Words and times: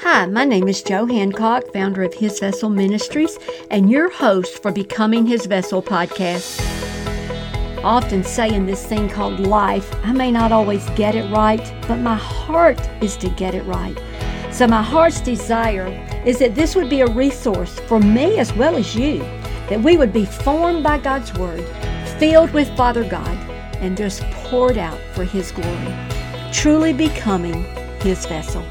Hi, 0.00 0.26
my 0.26 0.44
name 0.44 0.68
is 0.68 0.82
Joe 0.82 1.06
Hancock, 1.06 1.72
founder 1.72 2.02
of 2.02 2.14
His 2.14 2.40
Vessel 2.40 2.68
Ministries, 2.70 3.38
and 3.70 3.90
your 3.90 4.10
host 4.10 4.62
for 4.62 4.72
Becoming 4.72 5.26
His 5.26 5.46
Vessel 5.46 5.82
podcast. 5.82 6.60
Often 7.84 8.24
say 8.24 8.52
in 8.52 8.66
this 8.66 8.86
thing 8.86 9.08
called 9.08 9.40
life, 9.40 9.94
I 10.04 10.12
may 10.12 10.32
not 10.32 10.50
always 10.50 10.88
get 10.90 11.14
it 11.14 11.30
right, 11.30 11.74
but 11.86 11.98
my 11.98 12.16
heart 12.16 12.80
is 13.02 13.16
to 13.18 13.28
get 13.30 13.54
it 13.54 13.62
right. 13.64 13.96
So, 14.50 14.66
my 14.66 14.82
heart's 14.82 15.20
desire 15.20 15.88
is 16.24 16.38
that 16.38 16.54
this 16.54 16.74
would 16.74 16.88
be 16.88 17.02
a 17.02 17.06
resource 17.06 17.78
for 17.80 18.00
me 18.00 18.38
as 18.38 18.52
well 18.54 18.76
as 18.76 18.96
you, 18.96 19.18
that 19.68 19.82
we 19.82 19.96
would 19.96 20.12
be 20.12 20.24
formed 20.24 20.82
by 20.82 20.98
God's 20.98 21.32
Word, 21.34 21.64
filled 22.18 22.50
with 22.52 22.74
Father 22.76 23.04
God, 23.04 23.36
and 23.76 23.96
just 23.96 24.22
poured 24.30 24.78
out 24.78 24.98
for 25.12 25.24
His 25.24 25.52
glory, 25.52 25.94
truly 26.52 26.92
becoming 26.92 27.64
His 28.00 28.26
vessel. 28.26 28.64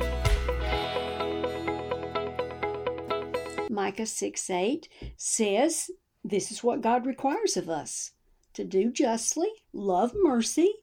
Micah 3.91 4.05
6 4.05 4.50
8 4.50 4.88
says, 5.18 5.91
This 6.23 6.50
is 6.50 6.63
what 6.63 6.80
God 6.80 7.05
requires 7.05 7.58
of 7.58 7.68
us 7.68 8.12
to 8.54 8.64
do 8.64 8.90
justly, 8.90 9.50
love 9.73 10.14
mercy, 10.16 10.76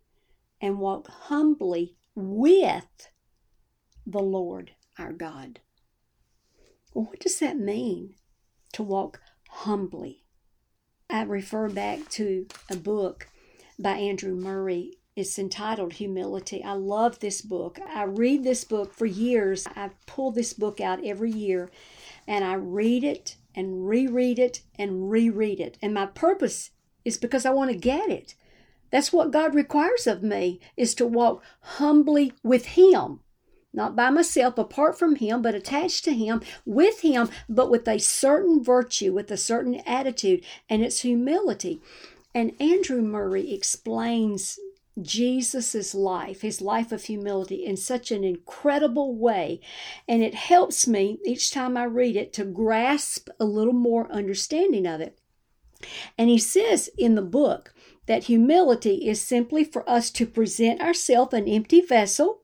and 0.61 0.79
walk 0.79 1.09
humbly 1.09 1.97
with 2.15 3.09
the 4.07 4.19
Lord 4.19 4.73
our 4.99 5.15
God. 5.15 5.61
Well, 6.93 7.07
what 7.07 7.21
does 7.21 7.39
that 7.39 7.57
mean 7.57 8.17
to 8.75 8.83
walk 8.83 9.23
humbly? 9.49 10.25
I 11.09 11.23
refer 11.23 11.71
back 11.71 12.11
to 12.11 12.47
a 12.71 12.77
book 12.77 13.29
by 13.79 13.93
Andrew 13.93 14.35
Murray. 14.35 14.99
It's 15.17 15.39
entitled 15.39 15.95
Humility. 15.95 16.63
I 16.63 16.73
love 16.73 17.21
this 17.21 17.41
book. 17.41 17.79
I 17.89 18.03
read 18.03 18.45
this 18.45 18.65
book 18.65 18.93
for 18.93 19.07
years. 19.07 19.67
I 19.75 19.93
pull 20.07 20.31
this 20.31 20.53
book 20.53 20.79
out 20.79 21.03
every 21.03 21.31
year 21.31 21.71
and 22.29 22.45
I 22.45 22.55
read 22.55 23.03
it 23.03 23.37
and 23.55 23.89
reread 23.89 24.39
it 24.39 24.61
and 24.79 25.11
reread 25.11 25.59
it. 25.59 25.79
And 25.81 25.95
my 25.95 26.07
purpose 26.07 26.71
is 27.05 27.17
because 27.17 27.47
I 27.47 27.51
want 27.51 27.71
to 27.71 27.77
get 27.77 28.11
it. 28.11 28.35
That's 28.91 29.13
what 29.13 29.33
God 29.33 29.55
requires 29.55 30.07
of 30.07 30.23
me 30.23 30.61
is 30.77 30.95
to 30.97 31.07
walk 31.07 31.43
humbly 31.61 32.35
with 32.43 32.67
him. 32.67 33.21
Not 33.73 33.97
by 33.97 34.11
myself, 34.11 34.59
apart 34.59 34.99
from 34.99 35.17
him, 35.17 35.43
but 35.43 35.55
attached 35.55 36.05
to 36.05 36.15
him, 36.15 36.43
with 36.65 37.01
him, 37.01 37.31
but 37.49 37.71
with 37.71 37.89
a 37.89 37.99
certain 37.99 38.63
virtue, 38.63 39.13
with 39.13 39.31
a 39.31 39.37
certain 39.37 39.77
attitude, 39.87 40.45
and 40.69 40.83
it's 40.83 41.01
humility. 41.01 41.81
And 42.35 42.53
Andrew 42.61 43.03
Murray 43.03 43.53
explains 43.53 44.59
Jesus' 45.03 45.95
life, 45.95 46.43
his 46.43 46.61
life 46.61 46.93
of 46.93 47.05
humility, 47.05 47.65
in 47.65 47.77
such 47.77 48.11
an 48.11 48.25
incredible 48.25 49.15
way. 49.15 49.61
And 50.07 50.23
it 50.23 50.35
helps 50.35 50.87
me 50.87 51.19
each 51.25 51.51
time 51.51 51.77
I 51.77 51.85
read 51.85 52.17
it 52.17 52.33
to 52.35 52.45
grasp 52.45 53.29
a 53.39 53.45
little 53.45 53.73
more 53.73 54.11
understanding 54.13 54.87
of 54.87 55.01
it. 55.01 55.19
And 56.17 56.29
he 56.29 56.39
says 56.39 56.91
in 56.99 57.15
the 57.15 57.23
book 57.23 57.73
that 58.07 58.25
humility 58.25 59.09
is 59.09 59.21
simply 59.21 59.65
for 59.65 59.89
us 59.89 60.11
to 60.11 60.27
present 60.27 60.81
ourselves 60.81 61.35
an 61.35 61.47
empty 61.47 61.81
vessel 61.81 62.43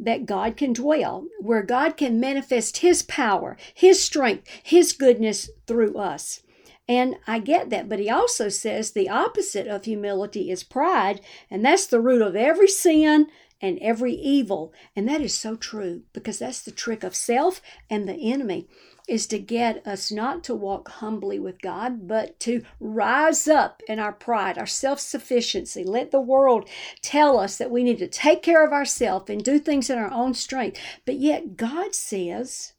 that 0.00 0.26
God 0.26 0.56
can 0.56 0.72
dwell, 0.72 1.26
where 1.40 1.62
God 1.62 1.96
can 1.96 2.20
manifest 2.20 2.78
His 2.78 3.02
power, 3.02 3.56
His 3.74 4.02
strength, 4.02 4.48
His 4.62 4.92
goodness 4.92 5.50
through 5.66 5.96
us. 5.96 6.42
And 6.88 7.16
I 7.26 7.38
get 7.38 7.68
that, 7.70 7.88
but 7.88 7.98
he 7.98 8.08
also 8.08 8.48
says 8.48 8.92
the 8.92 9.10
opposite 9.10 9.66
of 9.66 9.84
humility 9.84 10.50
is 10.50 10.64
pride, 10.64 11.20
and 11.50 11.62
that's 11.62 11.86
the 11.86 12.00
root 12.00 12.22
of 12.22 12.34
every 12.34 12.68
sin 12.68 13.26
and 13.60 13.78
every 13.80 14.14
evil. 14.14 14.72
And 14.96 15.06
that 15.08 15.20
is 15.20 15.36
so 15.36 15.54
true 15.56 16.02
because 16.12 16.38
that's 16.38 16.62
the 16.62 16.70
trick 16.70 17.04
of 17.04 17.14
self 17.14 17.60
and 17.90 18.08
the 18.08 18.32
enemy 18.32 18.68
is 19.08 19.26
to 19.26 19.38
get 19.38 19.84
us 19.86 20.12
not 20.12 20.44
to 20.44 20.54
walk 20.54 20.88
humbly 20.88 21.38
with 21.38 21.62
God, 21.62 22.06
but 22.06 22.38
to 22.40 22.62
rise 22.78 23.48
up 23.48 23.82
in 23.88 23.98
our 23.98 24.12
pride, 24.12 24.58
our 24.58 24.66
self 24.66 25.00
sufficiency. 25.00 25.82
Let 25.82 26.10
the 26.10 26.20
world 26.20 26.68
tell 27.00 27.38
us 27.38 27.56
that 27.56 27.70
we 27.70 27.82
need 27.82 27.98
to 27.98 28.06
take 28.06 28.42
care 28.42 28.64
of 28.64 28.72
ourselves 28.72 29.30
and 29.30 29.42
do 29.42 29.58
things 29.58 29.88
in 29.88 29.98
our 29.98 30.12
own 30.12 30.34
strength. 30.34 30.78
But 31.06 31.16
yet, 31.16 31.56
God 31.56 31.94
says, 31.94 32.74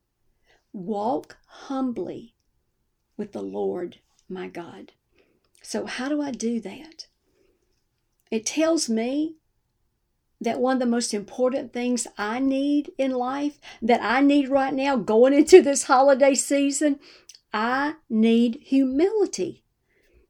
walk 0.72 1.38
humbly 1.48 2.36
with 3.18 3.32
the 3.32 3.42
Lord 3.42 3.98
my 4.30 4.48
God. 4.48 4.92
So, 5.62 5.86
how 5.86 6.10
do 6.10 6.22
I 6.22 6.32
do 6.32 6.60
that? 6.62 7.08
It 8.32 8.46
tells 8.46 8.90
me 8.90 9.36
that 10.42 10.60
one 10.60 10.78
of 10.78 10.80
the 10.80 10.86
most 10.86 11.14
important 11.14 11.74
things 11.74 12.08
I 12.18 12.40
need 12.40 12.92
in 12.98 13.12
life, 13.12 13.60
that 13.82 14.02
I 14.02 14.22
need 14.22 14.50
right 14.50 14.74
now 14.74 14.96
going 14.96 15.34
into 15.34 15.62
this 15.62 15.84
holiday 15.84 16.36
season, 16.36 17.00
I 17.54 17.96
need 18.10 18.60
humility. 18.62 19.64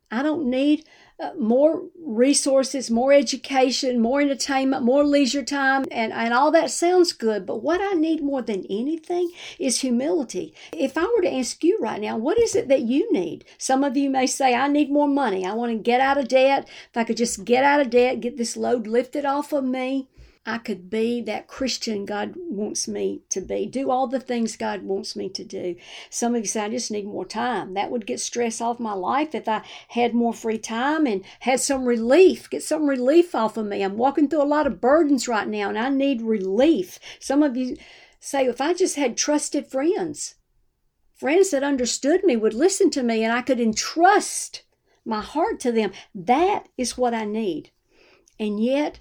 I 0.10 0.24
don't 0.24 0.50
need 0.50 0.86
more 1.38 1.84
resources, 1.98 2.90
more 2.90 3.14
education, 3.14 4.00
more 4.00 4.22
entertainment, 4.22 4.84
more 4.84 5.04
leisure 5.04 5.44
time, 5.44 5.86
and, 5.92 6.12
and 6.14 6.34
all 6.34 6.52
that 6.52 6.72
sounds 6.72 7.14
good. 7.14 7.46
But 7.46 7.62
what 7.62 7.82
I 7.82 7.94
need 7.94 8.24
more 8.24 8.42
than 8.42 8.66
anything 8.70 9.32
is 9.58 9.82
humility. 9.82 10.54
If 10.72 10.98
I 10.98 11.04
were 11.04 11.22
to 11.22 11.34
ask 11.34 11.64
you 11.64 11.78
right 11.80 12.02
now, 12.02 12.18
what 12.18 12.40
is 12.40 12.56
it 12.56 12.68
that 12.70 12.82
you 12.82 13.12
need? 13.12 13.46
Some 13.58 13.84
of 13.84 13.98
you 13.98 14.10
may 14.10 14.28
say, 14.28 14.56
I 14.56 14.68
need 14.68 14.92
more 14.92 15.08
money. 15.08 15.46
I 15.46 15.54
want 15.54 15.72
to 15.72 15.78
get 15.78 16.02
out 16.02 16.18
of 16.18 16.28
debt. 16.28 16.68
If 16.90 16.98
I 16.98 17.04
could 17.04 17.18
just 17.18 17.46
get 17.46 17.64
out 17.64 17.82
of 17.82 17.90
debt, 17.90 18.22
get 18.22 18.38
this 18.38 18.58
load 18.58 18.88
lifted 18.88 19.26
off 19.26 19.54
of 19.54 19.64
me. 19.64 20.08
I 20.46 20.58
could 20.58 20.90
be 20.90 21.22
that 21.22 21.48
Christian 21.48 22.06
God 22.06 22.34
wants 22.36 22.88
me 22.88 23.22
to 23.30 23.42
be, 23.42 23.66
do 23.66 23.92
all 23.92 24.08
the 24.08 24.20
things 24.20 24.58
God 24.58 24.82
wants 24.84 25.16
me 25.16 25.30
to 25.30 25.44
do. 25.44 25.76
Some 26.10 26.34
of 26.34 26.42
you 26.42 26.48
say, 26.48 26.62
I 26.62 26.70
just 26.70 26.90
need 26.90 27.06
more 27.06 27.26
time. 27.26 27.74
That 27.76 27.92
would 27.92 28.08
get 28.08 28.20
stress 28.20 28.60
off 28.60 28.80
my 28.80 28.94
life 28.94 29.36
if 29.36 29.48
I 29.48 29.62
had 29.90 30.14
more 30.14 30.34
free 30.34 30.58
time 30.58 31.06
and 31.06 31.24
had 31.42 31.60
some 31.60 31.86
relief, 31.86 32.50
get 32.50 32.64
some 32.64 32.88
relief 32.88 33.36
off 33.36 33.58
of 33.58 33.68
me. 33.68 33.84
I'm 33.84 33.98
walking 33.98 34.28
through 34.28 34.42
a 34.42 34.46
lot 34.46 34.66
of 34.66 34.82
burdens 34.82 35.28
right 35.28 35.48
now 35.48 35.70
and 35.70 35.78
I 35.78 35.90
need 35.90 36.22
relief. 36.22 37.00
Some 37.20 37.44
of 37.44 37.56
you 37.56 37.78
say, 38.20 38.46
if 38.46 38.60
I 38.60 38.74
just 38.74 38.96
had 38.96 39.18
trusted 39.18 39.68
friends, 39.68 40.36
friends 41.14 41.52
that 41.52 41.64
understood 41.64 42.24
me, 42.24 42.38
would 42.38 42.54
listen 42.54 42.90
to 42.92 43.04
me, 43.04 43.24
and 43.24 43.34
I 43.34 43.42
could 43.42 43.60
entrust 43.60 44.64
my 45.06 45.22
heart 45.22 45.60
to 45.62 45.72
them, 45.72 45.92
that 46.16 46.70
is 46.78 46.98
what 46.98 47.14
I 47.14 47.26
need. 47.26 47.72
And 48.40 48.64
yet, 48.64 49.00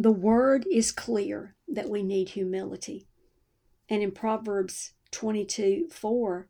the 0.00 0.10
word 0.10 0.66
is 0.72 0.92
clear 0.92 1.54
that 1.68 1.90
we 1.90 2.02
need 2.02 2.30
humility. 2.30 3.06
And 3.90 4.02
in 4.02 4.12
Proverbs 4.12 4.94
22 5.10 5.88
4, 5.90 6.48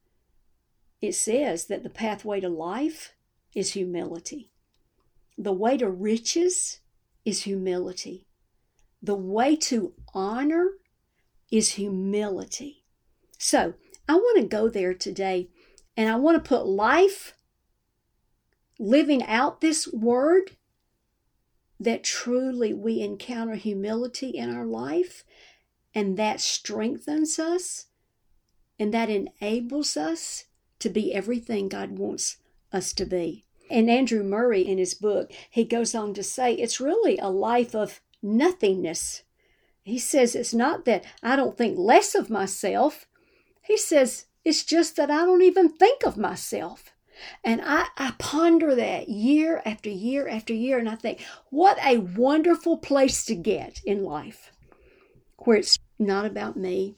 it 1.01 1.17
says 1.17 1.67
that 1.67 1.83
the 1.83 1.91
pathway 1.91 2.39
to 2.39 2.49
life 2.49 3.13
is 3.53 3.73
humility. 3.73 4.53
The 5.37 5.53
way 5.53 5.77
to 5.79 5.91
riches 5.91 6.79
is 7.25 7.43
humility. 7.43 8.29
The 9.03 9.17
way 9.17 9.57
to 9.57 9.95
honor 10.15 10.69
is 11.51 11.71
humility. 11.71 12.85
So 13.37 13.75
I 14.09 14.15
want 14.15 14.41
to 14.43 14.47
go 14.47 14.69
there 14.69 14.95
today 14.95 15.49
and 15.97 16.09
I 16.09 16.15
want 16.15 16.37
to 16.37 16.49
put 16.49 16.67
life, 16.67 17.35
living 18.79 19.25
out 19.25 19.61
this 19.61 19.93
word, 19.93 20.53
that 21.81 22.05
truly 22.05 22.75
we 22.75 23.01
encounter 23.01 23.55
humility 23.55 24.29
in 24.29 24.55
our 24.55 24.67
life 24.67 25.25
and 25.95 26.17
that 26.19 26.41
strengthens 26.41 27.39
us 27.39 27.87
and 28.79 28.93
that 28.95 29.09
enables 29.09 29.97
us 29.97 30.45
to 30.79 30.91
be 30.91 31.15
everything 31.15 31.69
God 31.69 31.99
wants 31.99 32.37
us 32.73 32.93
to 32.93 33.07
be. 33.07 33.45
And 33.71 33.89
Andrew 33.89 34.23
Murray, 34.23 34.63
in 34.63 34.79
his 34.79 34.95
book, 34.95 35.33
he 35.49 35.65
goes 35.65 35.95
on 35.95 36.13
to 36.15 36.23
say 36.23 36.55
it's 36.55 36.81
really 36.81 37.19
a 37.19 37.29
life 37.29 37.75
of 37.75 38.01
nothingness. 38.23 39.23
He 39.83 39.99
says 39.99 40.35
it's 40.35 40.55
not 40.55 40.85
that 40.85 41.05
I 41.23 41.37
don't 41.37 41.57
think 41.57 41.79
less 41.79 42.15
of 42.15 42.31
myself. 42.31 43.07
He 43.63 43.77
says 43.77 44.27
it's 44.45 44.65
just 44.65 44.97
that 44.97 45.11
I 45.11 45.25
don't 45.25 45.43
even 45.43 45.69
think 45.69 46.05
of 46.05 46.17
myself. 46.17 46.93
And 47.45 47.61
I, 47.65 47.87
I 47.97 48.15
ponder 48.19 48.75
that 48.75 49.09
year 49.09 49.63
after 49.65 49.91
year 49.91 50.29
after 50.29 50.53
year, 50.53 50.79
and 50.79 50.89
I 50.89 50.97
think, 50.97 51.21
what 51.51 51.79
a 51.85 51.99
wonderful 51.99 52.79
place 52.79 53.25
to 53.27 53.35
get 53.35 53.81
in 53.85 54.05
life 54.05 54.53
where 55.39 55.57
it's 55.57 55.79
not 55.99 56.27
about 56.27 56.57
me. 56.57 56.97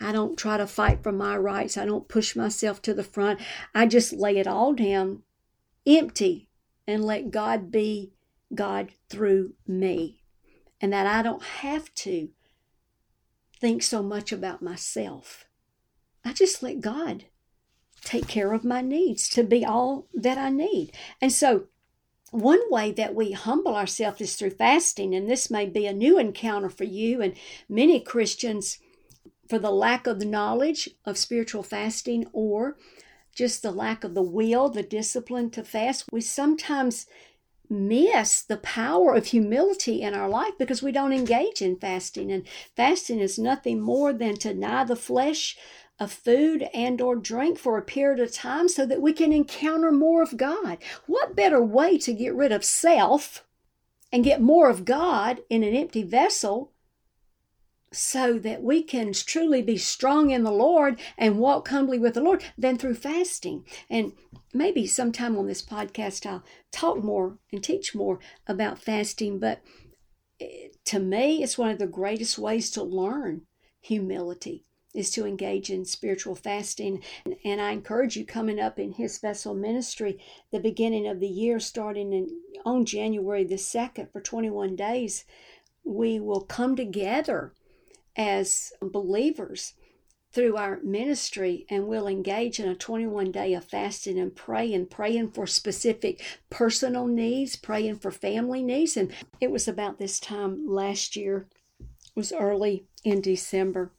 I 0.00 0.12
don't 0.12 0.36
try 0.36 0.56
to 0.56 0.66
fight 0.66 1.02
for 1.02 1.12
my 1.12 1.36
rights. 1.36 1.76
I 1.76 1.86
don't 1.86 2.08
push 2.08 2.36
myself 2.36 2.82
to 2.82 2.94
the 2.94 3.04
front. 3.04 3.40
I 3.74 3.86
just 3.86 4.12
lay 4.12 4.36
it 4.36 4.46
all 4.46 4.74
down 4.74 5.22
empty 5.86 6.48
and 6.86 7.04
let 7.04 7.30
God 7.30 7.70
be 7.70 8.12
God 8.54 8.92
through 9.08 9.54
me. 9.66 10.22
And 10.80 10.92
that 10.92 11.06
I 11.06 11.22
don't 11.22 11.42
have 11.42 11.92
to 11.94 12.28
think 13.58 13.82
so 13.82 14.02
much 14.02 14.32
about 14.32 14.62
myself. 14.62 15.46
I 16.24 16.32
just 16.32 16.62
let 16.62 16.80
God 16.80 17.24
take 18.06 18.28
care 18.28 18.52
of 18.52 18.64
my 18.64 18.80
needs, 18.80 19.28
to 19.30 19.42
be 19.42 19.64
all 19.64 20.06
that 20.14 20.38
I 20.38 20.48
need. 20.48 20.92
And 21.20 21.32
so, 21.32 21.64
one 22.30 22.60
way 22.70 22.92
that 22.92 23.14
we 23.14 23.32
humble 23.32 23.76
ourselves 23.76 24.20
is 24.20 24.36
through 24.36 24.50
fasting, 24.50 25.14
and 25.14 25.28
this 25.28 25.50
may 25.50 25.66
be 25.66 25.86
a 25.86 25.92
new 25.92 26.18
encounter 26.18 26.68
for 26.68 26.84
you. 26.84 27.20
And 27.22 27.34
many 27.68 28.00
Christians 28.00 28.78
for 29.48 29.58
the 29.58 29.70
lack 29.70 30.06
of 30.06 30.18
the 30.18 30.26
knowledge 30.26 30.88
of 31.04 31.18
spiritual 31.18 31.62
fasting 31.62 32.26
or 32.32 32.76
just 33.34 33.62
the 33.62 33.70
lack 33.70 34.02
of 34.02 34.14
the 34.14 34.22
will, 34.22 34.68
the 34.68 34.82
discipline 34.82 35.50
to 35.50 35.62
fast, 35.62 36.04
we 36.10 36.20
sometimes 36.20 37.06
miss 37.68 38.42
the 38.42 38.56
power 38.56 39.14
of 39.14 39.26
humility 39.26 40.00
in 40.02 40.14
our 40.14 40.28
life 40.28 40.52
because 40.58 40.82
we 40.82 40.92
don't 40.92 41.12
engage 41.12 41.60
in 41.60 41.76
fasting 41.76 42.30
and 42.30 42.46
fasting 42.76 43.18
is 43.18 43.38
nothing 43.38 43.80
more 43.80 44.12
than 44.12 44.36
to 44.36 44.54
deny 44.54 44.84
the 44.84 44.96
flesh 44.96 45.56
of 45.98 46.12
food 46.12 46.68
and 46.74 47.00
or 47.00 47.16
drink 47.16 47.58
for 47.58 47.78
a 47.78 47.82
period 47.82 48.20
of 48.20 48.32
time 48.32 48.68
so 48.68 48.84
that 48.84 49.00
we 49.00 49.12
can 49.12 49.32
encounter 49.32 49.90
more 49.90 50.22
of 50.22 50.36
God. 50.36 50.78
What 51.06 51.36
better 51.36 51.62
way 51.62 51.96
to 51.98 52.12
get 52.12 52.34
rid 52.34 52.52
of 52.52 52.64
self 52.64 53.44
and 54.12 54.24
get 54.24 54.40
more 54.40 54.68
of 54.68 54.84
God 54.84 55.40
in 55.48 55.62
an 55.62 55.74
empty 55.74 56.02
vessel 56.02 56.72
so 57.92 58.38
that 58.38 58.62
we 58.62 58.82
can 58.82 59.12
truly 59.12 59.62
be 59.62 59.78
strong 59.78 60.30
in 60.30 60.42
the 60.42 60.50
Lord 60.50 61.00
and 61.16 61.38
walk 61.38 61.68
humbly 61.68 61.98
with 61.98 62.14
the 62.14 62.20
Lord 62.20 62.44
than 62.58 62.76
through 62.76 62.96
fasting. 62.96 63.64
And 63.88 64.12
maybe 64.52 64.86
sometime 64.86 65.36
on 65.38 65.46
this 65.46 65.62
podcast 65.62 66.26
I'll 66.26 66.44
talk 66.72 67.02
more 67.02 67.38
and 67.52 67.64
teach 67.64 67.94
more 67.94 68.18
about 68.46 68.78
fasting, 68.78 69.38
but 69.38 69.62
eh, 70.40 70.68
to 70.86 70.98
me, 70.98 71.42
it's 71.42 71.56
one 71.56 71.70
of 71.70 71.78
the 71.78 71.86
greatest 71.86 72.38
ways 72.38 72.70
to 72.72 72.82
learn 72.82 73.42
humility 73.80 74.66
is 74.96 75.10
to 75.12 75.26
engage 75.26 75.70
in 75.70 75.84
spiritual 75.84 76.34
fasting. 76.34 77.02
And 77.44 77.60
I 77.60 77.72
encourage 77.72 78.16
you 78.16 78.24
coming 78.24 78.58
up 78.58 78.78
in 78.78 78.92
His 78.92 79.18
Vessel 79.18 79.54
Ministry, 79.54 80.18
the 80.50 80.60
beginning 80.60 81.06
of 81.06 81.20
the 81.20 81.28
year, 81.28 81.60
starting 81.60 82.12
in, 82.12 82.28
on 82.64 82.84
January 82.84 83.44
the 83.44 83.56
2nd 83.56 84.10
for 84.10 84.20
21 84.20 84.76
days, 84.76 85.24
we 85.84 86.18
will 86.18 86.40
come 86.40 86.74
together 86.74 87.52
as 88.16 88.72
believers 88.80 89.74
through 90.32 90.56
our 90.56 90.80
ministry 90.82 91.64
and 91.70 91.86
we'll 91.86 92.06
engage 92.06 92.60
in 92.60 92.68
a 92.68 92.74
21 92.74 93.32
day 93.32 93.54
of 93.54 93.64
fasting 93.64 94.18
and 94.18 94.36
praying, 94.36 94.84
praying 94.86 95.30
for 95.30 95.46
specific 95.46 96.22
personal 96.50 97.06
needs, 97.06 97.56
praying 97.56 97.96
for 97.96 98.10
family 98.10 98.62
needs. 98.62 98.98
And 98.98 99.12
it 99.40 99.50
was 99.50 99.66
about 99.66 99.98
this 99.98 100.20
time 100.20 100.66
last 100.66 101.16
year, 101.16 101.46
it 101.80 101.86
was 102.14 102.32
early 102.32 102.84
in 103.02 103.20
December. 103.20 103.92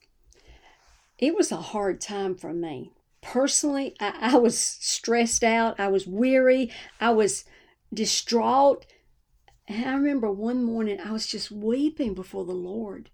It 1.18 1.36
was 1.36 1.52
a 1.52 1.58
hard 1.58 2.00
time 2.00 2.36
for 2.36 2.54
me. 2.54 2.92
Personally, 3.22 3.96
I, 4.00 4.34
I 4.34 4.38
was 4.38 4.58
stressed 4.60 5.44
out, 5.44 5.80
I 5.80 5.88
was 5.88 6.06
weary, 6.06 6.72
I 7.02 7.10
was 7.10 7.44
distraught. 7.94 8.86
And 9.68 9.86
I 9.86 9.96
remember 9.96 10.32
one 10.32 10.64
morning 10.64 11.00
I 11.00 11.12
was 11.12 11.28
just 11.28 11.52
weeping 11.52 12.14
before 12.14 12.46
the 12.46 12.54
Lord. 12.54 13.10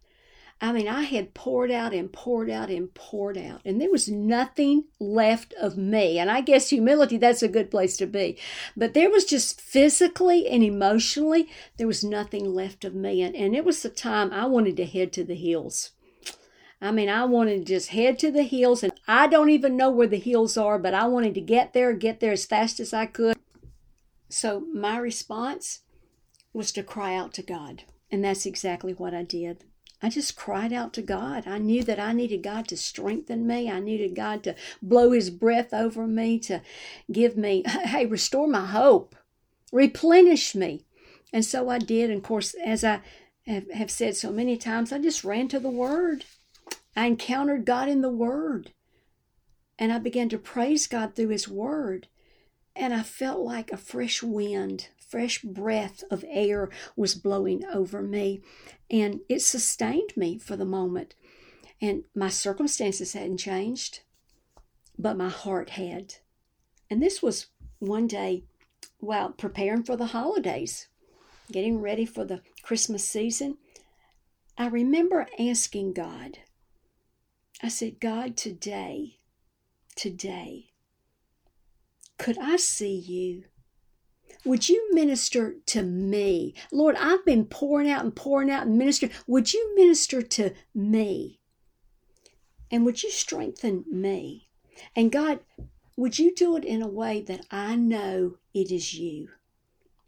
I 0.62 0.72
mean, 0.72 0.88
I 0.88 1.04
had 1.04 1.34
poured 1.34 1.72
out 1.72 1.94
and 1.94 2.12
poured 2.12 2.50
out 2.50 2.70
and 2.70 2.94
poured 2.94 3.38
out, 3.38 3.62
and 3.66 3.82
there 3.82 3.92
was 3.92 4.08
nothing 4.08 4.86
left 5.00 5.54
of 5.60 5.78
me. 5.78 6.20
And 6.20 6.32
I 6.32 6.42
guess 6.42 6.70
humility, 6.70 7.18
that's 7.18 7.44
a 7.44 7.50
good 7.50 7.70
place 7.72 7.98
to 7.98 8.06
be. 8.06 8.38
But 8.78 8.94
there 8.94 9.10
was 9.10 9.26
just 9.26 9.60
physically 9.60 10.48
and 10.48 10.64
emotionally, 10.64 11.50
there 11.78 11.88
was 11.88 12.04
nothing 12.04 12.54
left 12.54 12.86
of 12.86 12.96
me. 12.96 13.22
And, 13.22 13.36
and 13.36 13.56
it 13.56 13.66
was 13.66 13.82
the 13.82 13.90
time 13.90 14.32
I 14.32 14.46
wanted 14.46 14.78
to 14.78 14.86
head 14.86 15.12
to 15.14 15.24
the 15.24 15.36
hills. 15.36 15.92
I 16.84 16.92
mean, 16.92 17.08
I 17.08 17.24
wanted 17.26 17.60
to 17.60 17.74
just 17.74 17.90
head 17.90 18.20
to 18.20 18.32
the 18.32 18.44
hills, 18.44 18.84
and 18.84 18.92
I 19.08 19.28
don't 19.28 19.50
even 19.50 19.78
know 19.78 19.90
where 19.90 20.08
the 20.08 20.20
hills 20.20 20.58
are, 20.58 20.78
but 20.78 20.94
I 20.94 21.08
wanted 21.08 21.34
to 21.36 21.42
get 21.42 21.74
there, 21.74 21.94
get 21.94 22.20
there 22.20 22.34
as 22.34 22.46
fast 22.46 22.80
as 22.80 22.94
I 22.94 23.06
could. 23.06 23.38
So 24.30 24.66
my 24.74 24.98
response 24.98 25.80
was 26.52 26.72
to 26.74 26.84
cry 26.84 27.16
out 27.16 27.34
to 27.36 27.42
God. 27.42 27.84
And 28.12 28.24
that's 28.24 28.46
exactly 28.46 28.94
what 28.94 29.14
I 29.14 29.24
did. 29.24 29.64
I 30.02 30.10
just 30.10 30.36
cried 30.36 30.74
out 30.74 30.92
to 30.94 31.02
God. 31.02 31.48
I 31.48 31.58
knew 31.58 31.84
that 31.84 32.00
I 32.00 32.12
needed 32.12 32.44
God 32.44 32.68
to 32.68 32.78
strengthen 32.78 33.48
me. 33.48 33.72
I 33.72 33.80
needed 33.80 34.16
God 34.16 34.44
to 34.44 34.56
blow 34.82 35.12
his 35.12 35.30
breath 35.30 35.74
over 35.74 36.06
me, 36.06 36.38
to 36.40 36.62
give 37.12 37.38
me, 37.38 37.64
hey, 37.68 38.06
restore 38.06 38.48
my 38.48 38.66
hope, 38.66 39.16
replenish 39.72 40.54
me. 40.54 40.82
And 41.32 41.46
so 41.46 41.70
I 41.70 41.80
did. 41.80 42.10
And 42.10 42.20
of 42.20 42.24
course, 42.24 42.54
as 42.56 42.84
I 42.84 43.00
have, 43.48 43.90
said 43.90 44.18
so 44.18 44.32
many 44.32 44.58
times, 44.58 44.92
I 44.92 45.00
just 45.00 45.24
ran 45.24 45.48
to 45.48 45.60
the 45.60 45.70
Word. 45.70 46.26
I 46.95 47.07
encountered 47.07 47.66
God 47.66 47.90
in 47.90 48.01
the 48.01 48.10
Word. 48.10 48.72
And 49.80 49.92
I 49.92 50.00
began 50.00 50.30
to 50.30 50.38
praise 50.38 50.88
God 50.88 51.16
through 51.16 51.30
His 51.30 51.48
Word. 51.48 52.07
And 52.75 52.94
I 52.94 53.04
felt 53.04 53.40
like 53.40 53.72
a 53.72 53.78
fresh 53.78 54.22
wind 54.24 54.90
fresh 55.13 55.44
breath 55.44 56.04
of 56.10 56.25
air 56.28 56.72
was 56.95 57.13
blowing 57.13 57.63
over 57.72 58.01
me, 58.01 58.42
and 58.90 59.19
it 59.30 59.40
sustained 59.44 60.10
me 60.18 60.40
for 60.40 60.56
the 60.56 60.66
moment. 60.66 61.13
And 61.80 62.06
my 62.16 62.30
circumstances 62.30 63.13
hadn't 63.13 63.38
changed, 63.38 64.00
but 64.98 65.16
my 65.16 65.30
heart 65.30 65.69
had. 65.69 66.16
And 66.89 67.00
this 67.00 67.22
was 67.22 67.46
one 67.78 68.07
day 68.07 68.46
while 68.98 69.30
preparing 69.30 69.84
for 69.84 69.96
the 69.96 70.07
holidays, 70.07 70.88
getting 71.51 71.80
ready 71.80 72.06
for 72.07 72.25
the 72.25 72.42
Christmas 72.63 73.07
season. 73.07 73.60
I 74.57 74.66
remember 74.66 75.28
asking 75.38 75.94
God, 75.94 76.39
I 77.63 77.69
said, 77.69 78.01
God, 78.01 78.36
today, 78.36 79.19
today, 79.95 80.71
could 82.18 82.38
I 82.38 82.57
see 82.57 82.94
you? 82.94 83.45
Would 84.44 84.68
you 84.68 84.94
minister 84.94 85.56
to 85.68 85.81
me? 85.81 86.56
Lord, 86.74 86.98
I've 87.00 87.24
been 87.24 87.45
pouring 87.45 87.89
out 87.89 88.04
and 88.04 88.13
pouring 88.13 88.51
out 88.51 88.68
and 88.68 88.77
ministering. 88.77 89.13
Would 89.27 89.54
you 89.54 89.74
minister 89.75 90.21
to 90.21 90.54
me? 90.75 91.39
And 92.69 92.83
would 92.86 93.01
you 93.01 93.10
strengthen 93.10 93.86
me? 93.89 94.50
And 94.94 95.10
God, 95.10 95.39
would 95.95 96.19
you 96.19 96.36
do 96.36 96.57
it 96.57 96.65
in 96.65 96.81
a 96.81 96.88
way 96.88 97.21
that 97.21 97.45
I 97.50 97.77
know 97.77 98.39
it 98.54 98.71
is 98.71 98.94
you? 98.94 99.30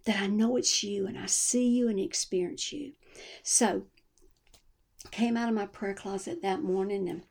That 0.04 0.22
I 0.22 0.28
know 0.28 0.58
it's 0.58 0.84
you 0.84 1.08
and 1.08 1.18
I 1.18 1.28
see 1.28 1.70
you 1.70 1.88
and 1.88 2.02
experience 2.02 2.74
you. 2.74 2.94
So, 3.44 3.84
came 5.12 5.38
out 5.38 5.48
of 5.48 5.56
my 5.56 5.66
prayer 5.66 5.94
closet 5.94 6.42
that 6.42 6.62
morning 6.62 7.08
and 7.08 7.24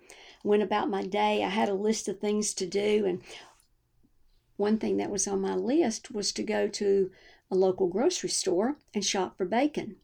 went 0.44 0.62
about 0.62 0.88
my 0.88 1.02
day. 1.02 1.42
I 1.42 1.48
had 1.48 1.68
a 1.68 1.74
list 1.74 2.06
of 2.06 2.20
things 2.20 2.54
to 2.54 2.66
do, 2.66 3.04
and 3.06 3.22
one 4.56 4.78
thing 4.78 4.98
that 4.98 5.10
was 5.10 5.26
on 5.26 5.40
my 5.40 5.56
list 5.56 6.12
was 6.12 6.30
to 6.32 6.42
go 6.44 6.68
to 6.68 7.10
a 7.50 7.56
local 7.56 7.88
grocery 7.88 8.28
store 8.28 8.76
and 8.94 9.04
shop 9.04 9.36
for 9.36 9.46
bacon. 9.46 9.96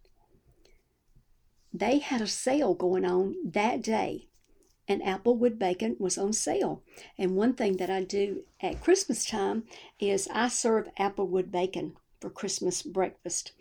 They 1.72 1.98
had 1.98 2.20
a 2.20 2.26
sale 2.26 2.74
going 2.74 3.04
on 3.04 3.36
that 3.44 3.82
day, 3.82 4.26
and 4.88 5.02
Applewood 5.02 5.58
bacon 5.58 5.94
was 6.00 6.18
on 6.18 6.32
sale. 6.32 6.82
And 7.16 7.36
one 7.36 7.54
thing 7.54 7.76
that 7.76 7.90
I 7.90 8.02
do 8.02 8.42
at 8.60 8.80
Christmas 8.80 9.24
time 9.24 9.64
is 10.00 10.28
I 10.32 10.48
serve 10.48 10.88
Applewood 10.98 11.52
bacon 11.52 11.96
for 12.20 12.28
Christmas 12.28 12.82
breakfast 12.82 13.52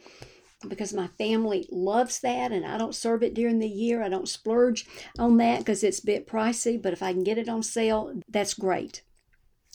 because 0.68 0.94
my 0.94 1.08
family 1.18 1.68
loves 1.72 2.20
that 2.20 2.52
and 2.52 2.66
I 2.66 2.78
don't 2.78 2.96
serve 2.96 3.24
it 3.24 3.34
during 3.34 3.60
the 3.60 3.68
year. 3.68 4.04
I 4.04 4.10
don't 4.10 4.28
splurge 4.28 4.86
on 5.18 5.38
that 5.38 5.60
because 5.60 5.84
it's 5.84 6.00
a 6.00 6.06
bit 6.06 6.28
pricey, 6.28 6.82
but 6.82 6.94
if 6.94 7.02
I 7.02 7.14
can 7.14 7.24
get 7.24 7.38
it 7.38 7.48
on 7.48 7.64
sale, 7.64 8.14
that's 8.28 8.54
great. 8.54 9.04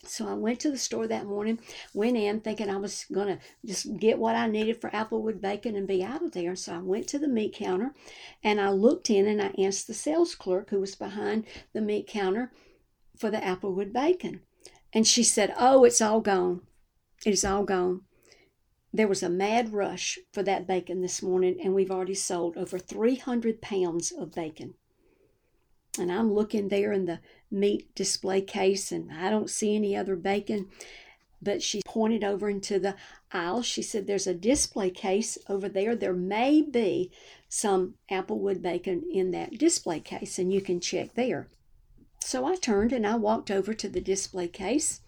So 0.06 0.28
I 0.28 0.34
went 0.34 0.60
to 0.60 0.70
the 0.70 0.76
store 0.76 1.06
that 1.06 1.24
morning, 1.24 1.58
went 1.94 2.18
in 2.18 2.40
thinking 2.40 2.68
I 2.68 2.76
was 2.76 3.06
going 3.10 3.28
to 3.28 3.38
just 3.64 3.96
get 3.96 4.18
what 4.18 4.36
I 4.36 4.46
needed 4.46 4.80
for 4.80 4.90
Applewood 4.90 5.40
bacon 5.40 5.76
and 5.76 5.88
be 5.88 6.04
out 6.04 6.22
of 6.22 6.32
there. 6.32 6.54
So 6.56 6.74
I 6.74 6.78
went 6.78 7.08
to 7.08 7.18
the 7.18 7.28
meat 7.28 7.54
counter 7.54 7.94
and 8.42 8.60
I 8.60 8.68
looked 8.68 9.08
in 9.08 9.26
and 9.26 9.40
I 9.40 9.54
asked 9.64 9.86
the 9.86 9.94
sales 9.94 10.34
clerk 10.34 10.70
who 10.70 10.80
was 10.80 10.94
behind 10.94 11.46
the 11.72 11.80
meat 11.80 12.06
counter 12.06 12.52
for 13.18 13.30
the 13.30 13.38
Applewood 13.38 13.92
bacon. 13.92 14.40
And 14.92 15.06
she 15.06 15.24
said, 15.24 15.54
Oh, 15.58 15.84
it's 15.84 16.00
all 16.00 16.20
gone. 16.20 16.60
It's 17.24 17.44
all 17.44 17.64
gone. 17.64 18.02
There 18.94 19.08
was 19.08 19.24
a 19.24 19.28
mad 19.28 19.72
rush 19.72 20.20
for 20.32 20.44
that 20.44 20.68
bacon 20.68 21.00
this 21.00 21.20
morning, 21.20 21.58
and 21.60 21.74
we've 21.74 21.90
already 21.90 22.14
sold 22.14 22.56
over 22.56 22.78
300 22.78 23.60
pounds 23.60 24.12
of 24.12 24.32
bacon. 24.32 24.74
And 25.98 26.12
I'm 26.12 26.32
looking 26.32 26.68
there 26.68 26.92
in 26.92 27.06
the 27.06 27.18
meat 27.50 27.92
display 27.96 28.40
case 28.40 28.92
and 28.92 29.12
I 29.12 29.30
don't 29.30 29.50
see 29.50 29.74
any 29.74 29.96
other 29.96 30.14
bacon. 30.14 30.68
But 31.42 31.60
she 31.60 31.82
pointed 31.84 32.22
over 32.22 32.48
into 32.48 32.78
the 32.78 32.94
aisle. 33.32 33.62
She 33.62 33.82
said, 33.82 34.06
There's 34.06 34.28
a 34.28 34.34
display 34.34 34.90
case 34.90 35.38
over 35.48 35.68
there. 35.68 35.96
There 35.96 36.14
may 36.14 36.62
be 36.62 37.10
some 37.48 37.94
Applewood 38.08 38.62
bacon 38.62 39.02
in 39.12 39.32
that 39.32 39.58
display 39.58 39.98
case, 39.98 40.38
and 40.38 40.52
you 40.52 40.60
can 40.60 40.78
check 40.78 41.14
there. 41.14 41.48
So 42.20 42.44
I 42.44 42.54
turned 42.54 42.92
and 42.92 43.04
I 43.04 43.16
walked 43.16 43.50
over 43.50 43.74
to 43.74 43.88
the 43.88 44.00
display 44.00 44.46
case 44.46 45.00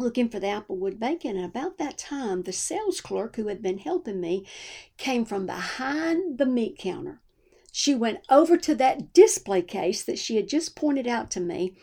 looking 0.00 0.28
for 0.28 0.40
the 0.40 0.48
Applewood 0.48 0.98
bacon. 0.98 1.36
And 1.36 1.44
about 1.44 1.78
that 1.78 1.98
time, 1.98 2.42
the 2.42 2.52
sales 2.52 3.00
clerk 3.00 3.36
who 3.36 3.46
had 3.46 3.62
been 3.62 3.78
helping 3.78 4.20
me 4.20 4.46
came 4.96 5.24
from 5.24 5.46
behind 5.46 6.38
the 6.38 6.46
meat 6.46 6.76
counter 6.78 7.20
she 7.72 7.94
went 7.94 8.20
over 8.28 8.56
to 8.56 8.74
that 8.74 9.12
display 9.12 9.62
case 9.62 10.02
that 10.02 10.18
she 10.18 10.36
had 10.36 10.48
just 10.48 10.74
pointed 10.74 11.06
out 11.06 11.30
to 11.30 11.40
me, 11.40 11.74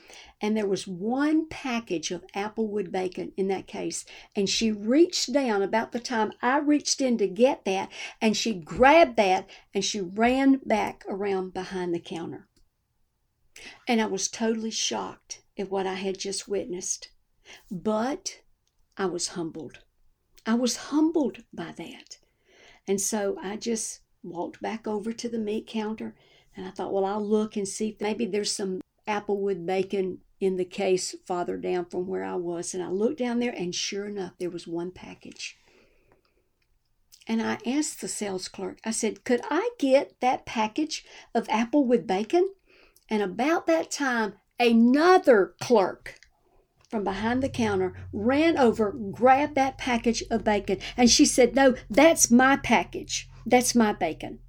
and 0.42 0.56
there 0.56 0.68
was 0.68 0.88
one 0.88 1.48
package 1.48 2.12
of 2.12 2.28
Applewood 2.36 2.92
bacon 2.92 3.32
in 3.38 3.48
that 3.48 3.68
case. 3.68 4.06
And 4.36 4.50
she 4.50 4.72
reached 4.72 5.32
down 5.32 5.62
about 5.62 5.94
the 5.94 6.00
time 6.00 6.34
I 6.42 6.60
reached 6.60 7.00
in 7.00 7.18
to 7.20 7.28
get 7.28 7.66
that, 7.66 7.90
and 8.22 8.36
she 8.36 8.54
grabbed 8.54 9.16
that 9.18 9.50
and 9.74 9.84
she 9.84 10.02
ran 10.02 10.58
back 10.66 11.06
around 11.08 11.54
behind 11.54 11.94
the 11.94 12.00
counter. 12.00 12.48
And 13.88 14.02
I 14.02 14.06
was 14.06 14.28
totally 14.28 14.72
shocked 14.72 15.42
at 15.58 15.72
what 15.72 15.88
I 15.88 15.96
had 15.96 16.20
just 16.20 16.48
witnessed. 16.48 17.10
But 17.72 18.42
I 18.98 19.06
was 19.06 19.30
humbled. 19.30 19.80
I 20.46 20.56
was 20.56 20.78
humbled 20.78 21.44
by 21.54 21.74
that. 21.78 22.18
And 22.88 23.02
so 23.02 23.38
I 23.42 23.58
just 23.58 24.02
walked 24.24 24.62
back 24.62 24.88
over 24.88 25.14
to 25.14 25.30
the 25.30 25.38
meat 25.38 25.68
counter 25.68 26.16
and 26.56 26.66
I 26.66 26.72
thought, 26.72 26.92
well, 26.92 27.06
I'll 27.06 27.26
look 27.26 27.56
and 27.56 27.68
see 27.68 27.90
if 27.90 28.02
maybe 28.02 28.26
there's 28.26 28.52
some 28.52 28.82
applewood 29.08 29.66
bacon 29.66 30.20
in 30.40 30.58
the 30.58 30.66
case 30.66 31.16
farther 31.26 31.58
down 31.58 31.86
from 31.86 32.08
where 32.08 32.24
I 32.24 32.36
was. 32.36 32.74
And 32.74 32.84
I 32.84 32.90
looked 32.90 33.20
down 33.20 33.40
there, 33.40 33.54
and 33.54 33.74
sure 33.74 34.06
enough, 34.06 34.34
there 34.40 34.50
was 34.50 34.68
one 34.68 34.92
package. 34.92 35.58
And 37.28 37.42
I 37.42 37.58
asked 37.66 38.02
the 38.02 38.08
sales 38.08 38.48
clerk, 38.48 38.80
I 38.84 38.92
said, 38.92 39.24
could 39.24 39.42
I 39.52 39.70
get 39.78 40.20
that 40.22 40.46
package 40.46 41.06
of 41.36 41.48
applewood 41.48 42.08
bacon? 42.08 42.50
And 43.10 43.22
about 43.22 43.68
that 43.68 43.92
time, 43.92 44.34
another 44.60 45.54
clerk 45.62 46.20
from 46.90 47.04
behind 47.04 47.44
the 47.44 47.50
counter 47.50 47.94
ran 48.14 48.58
over, 48.58 48.92
grabbed 48.92 49.56
that 49.56 49.78
package 49.78 50.24
of 50.32 50.44
bacon, 50.44 50.80
and 50.96 51.10
she 51.10 51.26
said, 51.26 51.56
No, 51.56 51.76
that's 51.90 52.32
my 52.32 52.58
package. 52.58 53.30
That's 53.46 53.76
my 53.76 53.94
bacon. 53.94 54.40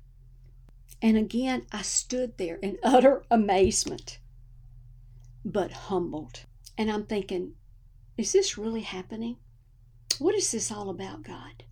And 1.01 1.17
again, 1.17 1.67
I 1.73 1.83
stood 1.83 2.39
there 2.39 2.57
in 2.57 2.79
utter 2.83 3.25
amazement, 3.31 4.19
but 5.45 5.73
humbled. 5.73 6.41
And 6.77 6.91
I'm 6.91 7.05
thinking, 7.05 7.55
is 8.17 8.33
this 8.33 8.59
really 8.59 8.83
happening? 8.83 9.37
What 10.19 10.35
is 10.35 10.51
this 10.51 10.71
all 10.73 10.91
about, 10.91 11.23
God? 11.23 11.65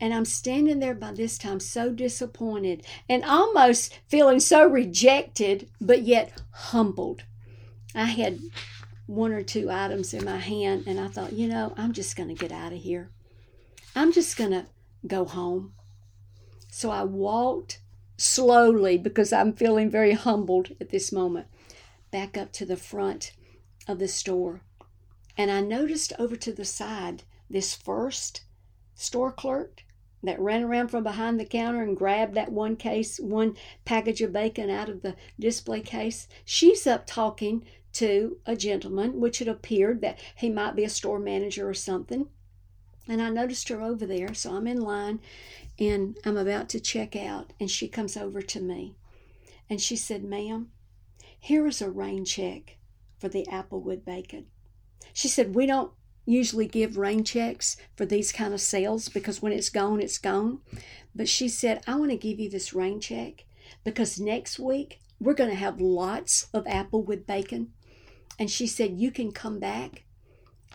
And 0.00 0.14
I'm 0.14 0.24
standing 0.24 0.78
there 0.78 0.94
by 0.94 1.12
this 1.12 1.38
time 1.38 1.60
so 1.60 1.90
disappointed 1.90 2.86
and 3.08 3.24
almost 3.24 3.98
feeling 4.06 4.40
so 4.40 4.66
rejected, 4.66 5.70
but 5.80 6.02
yet 6.02 6.40
humbled. 6.52 7.24
I 7.94 8.04
had 8.04 8.38
one 9.08 9.32
or 9.32 9.42
two 9.42 9.70
items 9.70 10.12
in 10.12 10.22
my 10.22 10.36
hand, 10.36 10.84
and 10.86 11.00
I 11.00 11.08
thought, 11.08 11.32
you 11.32 11.48
know, 11.48 11.72
I'm 11.78 11.94
just 11.94 12.14
going 12.14 12.28
to 12.28 12.34
get 12.34 12.52
out 12.52 12.74
of 12.74 12.78
here. 12.78 13.10
I'm 13.96 14.12
just 14.12 14.36
going 14.36 14.50
to 14.50 14.66
go 15.06 15.24
home. 15.24 15.72
So 16.70 16.90
I 16.90 17.04
walked 17.04 17.80
slowly 18.18 18.98
because 18.98 19.32
I'm 19.32 19.54
feeling 19.54 19.90
very 19.90 20.12
humbled 20.12 20.72
at 20.78 20.90
this 20.90 21.10
moment 21.10 21.46
back 22.10 22.36
up 22.36 22.52
to 22.52 22.66
the 22.66 22.76
front 22.76 23.32
of 23.88 23.98
the 23.98 24.08
store. 24.08 24.60
And 25.38 25.50
I 25.50 25.62
noticed 25.62 26.12
over 26.18 26.36
to 26.36 26.52
the 26.52 26.66
side 26.66 27.22
this 27.48 27.74
first 27.74 28.42
store 28.94 29.32
clerk 29.32 29.84
that 30.22 30.38
ran 30.38 30.64
around 30.64 30.88
from 30.88 31.02
behind 31.02 31.40
the 31.40 31.46
counter 31.46 31.82
and 31.82 31.96
grabbed 31.96 32.34
that 32.34 32.52
one 32.52 32.76
case, 32.76 33.18
one 33.18 33.56
package 33.86 34.20
of 34.20 34.34
bacon 34.34 34.68
out 34.68 34.90
of 34.90 35.00
the 35.00 35.16
display 35.40 35.80
case. 35.80 36.28
She's 36.44 36.86
up 36.86 37.06
talking 37.06 37.64
to 37.94 38.38
a 38.46 38.56
gentleman, 38.56 39.20
which 39.20 39.40
it 39.40 39.48
appeared 39.48 40.00
that 40.00 40.18
he 40.34 40.50
might 40.50 40.76
be 40.76 40.84
a 40.84 40.88
store 40.88 41.18
manager 41.18 41.68
or 41.68 41.74
something. 41.74 42.28
And 43.08 43.22
I 43.22 43.30
noticed 43.30 43.68
her 43.70 43.80
over 43.80 44.04
there, 44.04 44.34
so 44.34 44.54
I'm 44.54 44.66
in 44.66 44.80
line 44.80 45.20
and 45.78 46.18
I'm 46.24 46.36
about 46.36 46.68
to 46.70 46.80
check 46.80 47.14
out, 47.14 47.52
and 47.60 47.70
she 47.70 47.88
comes 47.88 48.16
over 48.16 48.42
to 48.42 48.60
me 48.60 48.94
and 49.70 49.80
she 49.80 49.96
said, 49.96 50.24
Ma'am, 50.24 50.70
here 51.38 51.66
is 51.66 51.80
a 51.80 51.90
rain 51.90 52.24
check 52.24 52.78
for 53.18 53.28
the 53.28 53.46
Applewood 53.50 54.04
bacon. 54.04 54.46
She 55.12 55.28
said, 55.28 55.54
We 55.54 55.66
don't 55.66 55.92
usually 56.26 56.66
give 56.66 56.98
rain 56.98 57.24
checks 57.24 57.76
for 57.96 58.04
these 58.04 58.32
kind 58.32 58.52
of 58.52 58.60
sales 58.60 59.08
because 59.08 59.40
when 59.40 59.52
it's 59.52 59.70
gone, 59.70 60.00
it's 60.00 60.18
gone. 60.18 60.60
But 61.14 61.28
she 61.28 61.48
said, 61.48 61.82
I 61.86 61.96
want 61.96 62.10
to 62.10 62.16
give 62.16 62.38
you 62.38 62.50
this 62.50 62.74
rain 62.74 63.00
check 63.00 63.44
because 63.84 64.20
next 64.20 64.58
week 64.58 65.00
we're 65.20 65.34
going 65.34 65.50
to 65.50 65.56
have 65.56 65.80
lots 65.80 66.48
of 66.52 66.64
Applewood 66.64 67.26
bacon. 67.26 67.72
And 68.38 68.50
she 68.50 68.66
said, 68.66 68.98
You 68.98 69.10
can 69.10 69.32
come 69.32 69.58
back 69.58 70.04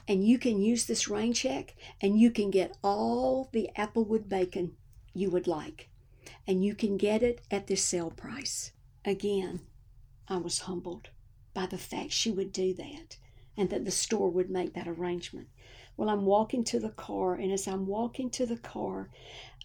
and 0.08 0.28
you 0.28 0.38
can 0.38 0.62
use 0.62 0.86
this 0.86 1.08
rain 1.08 1.34
check 1.34 1.76
and 2.02 2.20
you 2.20 2.30
can 2.30 2.52
get 2.52 2.78
all 2.84 3.50
the 3.52 3.70
Applewood 3.78 4.28
bacon 4.28 4.76
you 5.14 5.30
would 5.30 5.48
like. 5.48 5.90
And 6.48 6.64
you 6.64 6.76
can 6.76 6.98
get 6.98 7.24
it 7.24 7.42
at 7.50 7.68
this 7.68 7.84
sale 7.84 8.12
price. 8.12 8.72
Again, 9.06 9.62
I 10.28 10.38
was 10.38 10.60
humbled 10.60 11.10
by 11.54 11.66
the 11.68 11.78
fact 11.78 12.12
she 12.12 12.32
would 12.32 12.52
do 12.52 12.74
that 12.74 13.18
and 13.56 13.70
that 13.70 13.86
the 13.86 13.92
store 13.92 14.30
would 14.30 14.50
make 14.50 14.74
that 14.74 14.88
arrangement. 14.88 15.48
Well, 15.96 16.10
I'm 16.10 16.26
walking 16.26 16.64
to 16.66 16.80
the 16.80 16.90
car, 16.90 17.36
and 17.36 17.52
as 17.52 17.68
I'm 17.68 17.86
walking 17.86 18.32
to 18.32 18.46
the 18.48 18.58
car, 18.58 19.10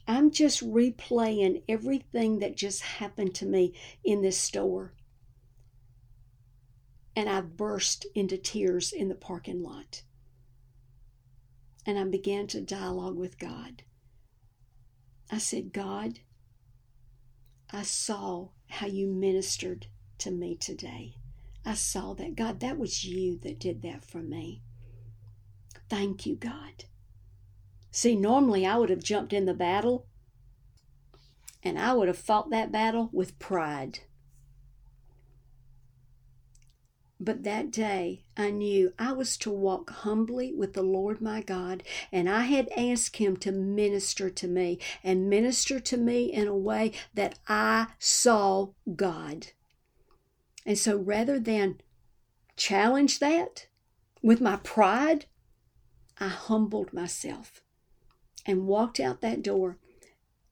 I'm 0.06 0.30
just 0.30 0.62
replaying 0.62 1.62
everything 1.68 2.40
that 2.40 2.56
just 2.56 2.82
happened 2.82 3.34
to 3.36 3.46
me 3.46 3.74
in 4.04 4.20
this 4.20 4.36
store. 4.36 4.92
And 7.18 7.28
I 7.28 7.40
burst 7.40 8.06
into 8.14 8.38
tears 8.38 8.92
in 8.92 9.08
the 9.08 9.16
parking 9.16 9.60
lot. 9.60 10.02
And 11.84 11.98
I 11.98 12.04
began 12.04 12.46
to 12.46 12.60
dialogue 12.60 13.16
with 13.16 13.40
God. 13.40 13.82
I 15.28 15.38
said, 15.38 15.72
God, 15.72 16.20
I 17.72 17.82
saw 17.82 18.50
how 18.68 18.86
you 18.86 19.08
ministered 19.08 19.88
to 20.18 20.30
me 20.30 20.54
today. 20.54 21.16
I 21.66 21.74
saw 21.74 22.14
that. 22.14 22.36
God, 22.36 22.60
that 22.60 22.78
was 22.78 23.04
you 23.04 23.36
that 23.38 23.58
did 23.58 23.82
that 23.82 24.04
for 24.04 24.22
me. 24.22 24.62
Thank 25.90 26.24
you, 26.24 26.36
God. 26.36 26.84
See, 27.90 28.14
normally 28.14 28.64
I 28.64 28.76
would 28.76 28.90
have 28.90 29.02
jumped 29.02 29.32
in 29.32 29.44
the 29.44 29.54
battle 29.54 30.06
and 31.64 31.80
I 31.80 31.94
would 31.94 32.06
have 32.06 32.16
fought 32.16 32.50
that 32.50 32.70
battle 32.70 33.10
with 33.12 33.40
pride. 33.40 34.02
But 37.20 37.42
that 37.42 37.72
day 37.72 38.22
I 38.36 38.50
knew 38.50 38.92
I 38.98 39.12
was 39.12 39.36
to 39.38 39.50
walk 39.50 39.90
humbly 39.90 40.52
with 40.52 40.74
the 40.74 40.82
Lord 40.82 41.20
my 41.20 41.42
God, 41.42 41.82
and 42.12 42.30
I 42.30 42.42
had 42.42 42.68
asked 42.76 43.16
Him 43.16 43.36
to 43.38 43.50
minister 43.50 44.30
to 44.30 44.46
me 44.46 44.78
and 45.02 45.28
minister 45.28 45.80
to 45.80 45.96
me 45.96 46.32
in 46.32 46.46
a 46.46 46.56
way 46.56 46.92
that 47.14 47.38
I 47.48 47.88
saw 47.98 48.68
God. 48.94 49.48
And 50.64 50.78
so 50.78 50.96
rather 50.96 51.40
than 51.40 51.80
challenge 52.56 53.18
that 53.18 53.66
with 54.22 54.40
my 54.40 54.56
pride, 54.56 55.26
I 56.18 56.28
humbled 56.28 56.92
myself 56.92 57.62
and 58.46 58.66
walked 58.66 59.00
out 59.00 59.20
that 59.22 59.42
door, 59.42 59.78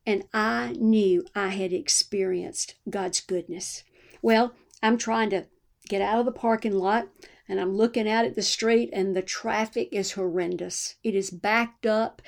and 0.04 0.24
I 0.34 0.72
knew 0.78 1.26
I 1.34 1.48
had 1.48 1.72
experienced 1.72 2.74
God's 2.90 3.20
goodness. 3.20 3.84
Well, 4.20 4.54
I'm 4.82 4.98
trying 4.98 5.30
to 5.30 5.46
get 5.88 6.02
out 6.02 6.18
of 6.18 6.26
the 6.26 6.32
parking 6.32 6.78
lot 6.78 7.08
and 7.48 7.60
I'm 7.60 7.76
looking 7.76 8.08
out 8.08 8.24
at 8.24 8.34
the 8.34 8.42
street 8.42 8.90
and 8.92 9.14
the 9.14 9.22
traffic 9.22 9.88
is 9.92 10.12
horrendous. 10.12 10.96
It 11.02 11.14
is 11.14 11.30
backed 11.30 11.86
up 11.86 12.22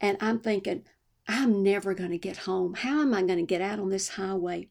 and 0.00 0.16
I'm 0.20 0.38
thinking, 0.38 0.84
I'm 1.28 1.62
never 1.62 1.94
going 1.94 2.10
to 2.10 2.18
get 2.18 2.38
home. 2.38 2.74
How 2.74 3.00
am 3.00 3.12
I 3.12 3.22
going 3.22 3.38
to 3.38 3.42
get 3.42 3.60
out 3.60 3.80
on 3.80 3.90
this 3.90 4.10
highway? 4.10 4.68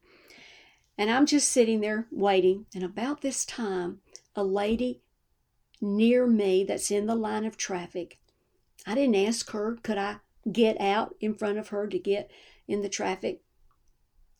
And 0.97 1.11
I'm 1.11 1.25
just 1.25 1.51
sitting 1.51 1.81
there 1.81 2.07
waiting. 2.11 2.65
And 2.73 2.83
about 2.83 3.21
this 3.21 3.45
time, 3.45 3.99
a 4.35 4.43
lady 4.43 5.01
near 5.81 6.25
me 6.25 6.63
that's 6.63 6.91
in 6.91 7.05
the 7.05 7.15
line 7.15 7.43
of 7.43 7.57
traffic, 7.57 8.19
I 8.87 8.95
didn't 8.95 9.15
ask 9.15 9.49
her, 9.51 9.77
could 9.83 9.97
I 9.97 10.17
get 10.49 10.79
out 10.79 11.15
in 11.19 11.33
front 11.33 11.57
of 11.57 11.69
her 11.69 11.87
to 11.87 11.99
get 11.99 12.31
in 12.67 12.81
the 12.81 12.89
traffic? 12.89 13.41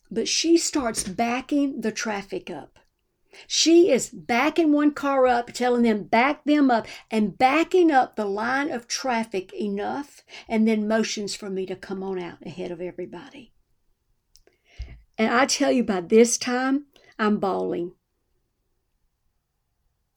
But 0.10 0.28
she 0.28 0.58
starts 0.58 1.04
backing 1.04 1.82
the 1.82 1.92
traffic 1.92 2.50
up. 2.50 2.80
She 3.48 3.92
is 3.92 4.10
backing 4.10 4.72
one 4.72 4.92
car 4.92 5.28
up, 5.28 5.52
telling 5.54 5.84
them 5.84 6.04
back 6.04 6.44
them 6.46 6.72
up, 6.72 6.88
and 7.12 7.38
backing 7.38 7.92
up 7.92 8.16
the 8.16 8.26
line 8.26 8.72
of 8.72 8.88
traffic 8.88 9.54
enough, 9.54 10.24
and 10.48 10.68
then 10.68 10.88
motions 10.88 11.36
for 11.36 11.50
me 11.50 11.66
to 11.66 11.76
come 11.76 12.04
on 12.04 12.20
out 12.20 12.46
ahead 12.46 12.72
of 12.72 12.82
everybody. 12.82 13.54
And 15.18 15.34
I 15.34 15.46
tell 15.46 15.72
you, 15.72 15.84
by 15.84 16.02
this 16.02 16.38
time, 16.38 16.86
I'm 17.18 17.38
bawling. 17.38 17.94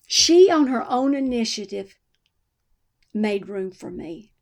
She, 0.07 0.51
on 0.51 0.69
her 0.69 0.85
own 0.89 1.15
initiative, 1.15 1.97
made 3.13 3.49
room 3.49 3.71
for 3.71 3.91
me 3.91 4.33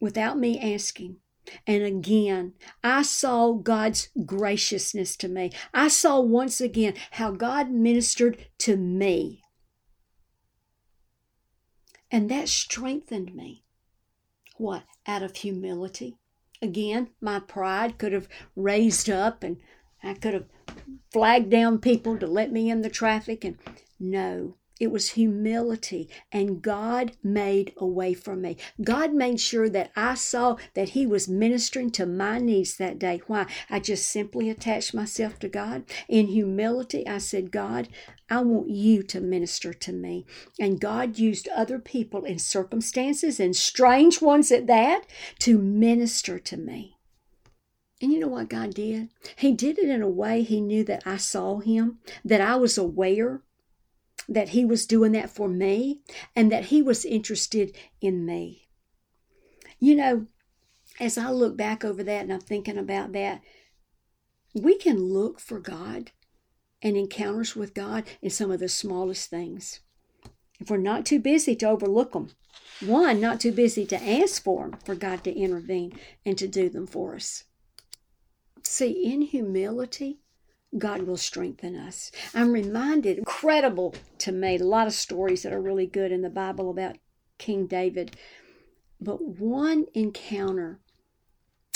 without 0.00 0.38
me 0.38 0.58
asking. 0.74 1.18
And 1.66 1.82
again, 1.82 2.54
I 2.82 3.02
saw 3.02 3.52
God's 3.52 4.08
graciousness 4.24 5.16
to 5.18 5.28
me. 5.28 5.52
I 5.72 5.88
saw 5.88 6.20
once 6.20 6.60
again 6.60 6.94
how 7.12 7.30
God 7.30 7.70
ministered 7.70 8.46
to 8.58 8.76
me. 8.76 9.42
And 12.10 12.30
that 12.30 12.48
strengthened 12.48 13.34
me. 13.34 13.64
What? 14.56 14.84
Out 15.06 15.22
of 15.22 15.36
humility. 15.36 16.16
Again, 16.62 17.10
my 17.20 17.40
pride 17.40 17.98
could 17.98 18.12
have 18.12 18.28
raised 18.54 19.10
up 19.10 19.42
and 19.42 19.58
I 20.02 20.14
could 20.14 20.34
have 20.34 20.46
flagged 21.12 21.50
down 21.50 21.78
people 21.78 22.18
to 22.18 22.26
let 22.26 22.52
me 22.52 22.70
in 22.70 22.82
the 22.82 22.90
traffic. 22.90 23.44
And 23.44 23.58
no, 23.98 24.56
It 24.84 24.92
was 24.92 25.12
humility, 25.12 26.10
and 26.30 26.60
God 26.60 27.12
made 27.22 27.72
a 27.78 27.86
way 27.86 28.12
for 28.12 28.36
me. 28.36 28.58
God 28.82 29.14
made 29.14 29.40
sure 29.40 29.70
that 29.70 29.90
I 29.96 30.14
saw 30.14 30.58
that 30.74 30.90
He 30.90 31.06
was 31.06 31.26
ministering 31.26 31.90
to 31.92 32.04
my 32.04 32.38
needs 32.38 32.76
that 32.76 32.98
day. 32.98 33.22
Why? 33.26 33.46
I 33.70 33.80
just 33.80 34.06
simply 34.06 34.50
attached 34.50 34.92
myself 34.92 35.38
to 35.38 35.48
God. 35.48 35.84
In 36.06 36.26
humility, 36.26 37.08
I 37.08 37.16
said, 37.16 37.50
God, 37.50 37.88
I 38.28 38.42
want 38.42 38.68
you 38.68 39.02
to 39.04 39.22
minister 39.22 39.72
to 39.72 39.92
me. 39.94 40.26
And 40.60 40.78
God 40.78 41.18
used 41.18 41.48
other 41.48 41.78
people 41.78 42.26
in 42.26 42.38
circumstances 42.38 43.40
and 43.40 43.56
strange 43.56 44.20
ones 44.20 44.52
at 44.52 44.66
that 44.66 45.06
to 45.38 45.56
minister 45.56 46.38
to 46.40 46.58
me. 46.58 46.98
And 48.02 48.12
you 48.12 48.20
know 48.20 48.28
what 48.28 48.50
God 48.50 48.74
did? 48.74 49.08
He 49.34 49.52
did 49.52 49.78
it 49.78 49.88
in 49.88 50.02
a 50.02 50.08
way 50.10 50.42
He 50.42 50.60
knew 50.60 50.84
that 50.84 51.06
I 51.06 51.16
saw 51.16 51.60
Him, 51.60 52.00
that 52.22 52.42
I 52.42 52.56
was 52.56 52.76
aware 52.76 53.40
that 54.28 54.50
He 54.50 54.64
was 54.64 54.86
doing 54.86 55.12
that 55.12 55.30
for 55.30 55.48
me, 55.48 56.00
and 56.34 56.50
that 56.52 56.66
He 56.66 56.82
was 56.82 57.04
interested 57.04 57.76
in 58.00 58.24
me. 58.24 58.68
You 59.78 59.94
know, 59.94 60.26
as 61.00 61.18
I 61.18 61.30
look 61.30 61.56
back 61.56 61.84
over 61.84 62.02
that 62.04 62.22
and 62.22 62.32
I'm 62.32 62.40
thinking 62.40 62.78
about 62.78 63.12
that, 63.12 63.42
we 64.54 64.78
can 64.78 64.98
look 64.98 65.40
for 65.40 65.58
God 65.58 66.12
and 66.80 66.96
encounters 66.96 67.56
with 67.56 67.74
God 67.74 68.04
in 68.22 68.30
some 68.30 68.50
of 68.50 68.60
the 68.60 68.68
smallest 68.68 69.28
things. 69.28 69.80
If 70.60 70.70
we're 70.70 70.76
not 70.76 71.04
too 71.04 71.18
busy 71.18 71.56
to 71.56 71.68
overlook 71.68 72.12
them, 72.12 72.30
one, 72.80 73.20
not 73.20 73.40
too 73.40 73.52
busy 73.52 73.84
to 73.86 74.02
ask 74.02 74.42
for 74.42 74.68
them, 74.68 74.78
for 74.84 74.94
God 74.94 75.24
to 75.24 75.36
intervene 75.36 75.98
and 76.24 76.38
to 76.38 76.46
do 76.46 76.68
them 76.68 76.86
for 76.86 77.16
us. 77.16 77.44
See, 78.62 79.12
in 79.12 79.22
humility, 79.22 80.20
God 80.76 81.02
will 81.02 81.16
strengthen 81.16 81.76
us. 81.76 82.10
I'm 82.34 82.52
reminded, 82.52 83.18
incredible 83.18 83.94
to 84.18 84.32
me, 84.32 84.56
a 84.56 84.64
lot 84.64 84.86
of 84.86 84.92
stories 84.92 85.42
that 85.42 85.52
are 85.52 85.60
really 85.60 85.86
good 85.86 86.10
in 86.12 86.22
the 86.22 86.30
Bible 86.30 86.70
about 86.70 86.96
King 87.38 87.66
David. 87.66 88.16
But 89.00 89.22
one 89.22 89.86
encounter 89.94 90.80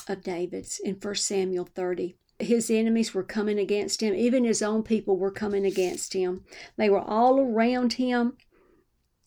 of 0.08 0.22
David's 0.22 0.80
in 0.82 0.94
1 0.94 1.14
Samuel 1.16 1.66
30. 1.66 2.16
His 2.38 2.70
enemies 2.70 3.14
were 3.14 3.24
coming 3.24 3.58
against 3.58 4.00
him. 4.00 4.14
Even 4.14 4.44
his 4.44 4.62
own 4.62 4.82
people 4.82 5.16
were 5.16 5.30
coming 5.30 5.64
against 5.64 6.12
him. 6.12 6.44
They 6.76 6.88
were 6.88 7.00
all 7.00 7.40
around 7.40 7.94
him. 7.94 8.36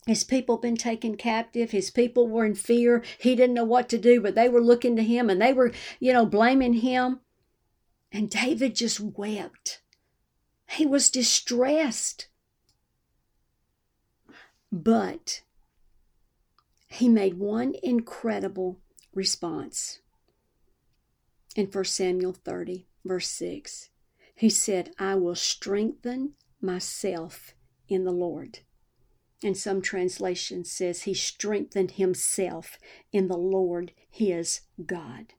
His 0.08 0.24
people 0.24 0.58
been 0.58 0.78
taken 0.78 1.16
captive. 1.16 1.72
His 1.72 1.92
people 1.92 2.28
were 2.28 2.46
in 2.46 2.56
fear. 2.56 3.04
He 3.20 3.36
didn't 3.36 3.54
know 3.54 3.66
what 3.66 3.88
to 3.90 3.98
do, 3.98 4.20
but 4.20 4.34
they 4.34 4.50
were 4.50 4.64
looking 4.64 4.96
to 4.96 5.04
him 5.04 5.30
and 5.30 5.42
they 5.42 5.54
were, 5.54 5.72
you 6.00 6.12
know, 6.12 6.26
blaming 6.26 6.74
him. 6.74 7.20
And 8.12 8.30
David 8.30 8.76
just 8.76 9.00
wept. 9.00 9.82
He 10.70 10.86
was 10.86 11.10
distressed. 11.10 12.28
But 14.72 15.42
he 16.88 17.08
made 17.08 17.36
one 17.36 17.74
incredible 17.82 18.80
response. 19.14 20.00
In 21.56 21.68
1 21.68 21.84
Samuel 21.86 22.34
30, 22.34 22.88
verse 23.04 23.30
6, 23.30 23.90
he 24.36 24.50
said, 24.50 24.94
I 24.98 25.16
will 25.16 25.36
strengthen 25.36 26.34
myself 26.62 27.54
in 27.88 28.04
the 28.04 28.12
Lord. 28.12 28.60
And 29.44 29.58
some 29.58 29.82
translation 29.82 30.64
says 30.64 31.04
he 31.04 31.14
strengthened 31.14 31.92
himself 31.92 32.78
in 33.12 33.28
the 33.28 33.38
Lord 33.38 33.92
his 34.10 34.62
God. 34.86 35.34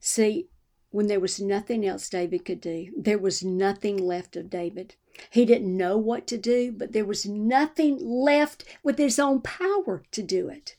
See, 0.00 0.48
when 0.90 1.06
there 1.06 1.20
was 1.20 1.40
nothing 1.40 1.86
else 1.86 2.08
David 2.08 2.44
could 2.44 2.60
do. 2.60 2.92
There 2.96 3.18
was 3.18 3.44
nothing 3.44 3.96
left 3.96 4.36
of 4.36 4.50
David. 4.50 4.96
He 5.30 5.44
didn't 5.44 5.76
know 5.76 5.96
what 5.96 6.26
to 6.28 6.38
do, 6.38 6.72
but 6.72 6.92
there 6.92 7.04
was 7.04 7.26
nothing 7.26 7.98
left 7.98 8.64
with 8.82 8.98
his 8.98 9.18
own 9.18 9.40
power 9.40 10.02
to 10.10 10.22
do 10.22 10.48
it. 10.48 10.76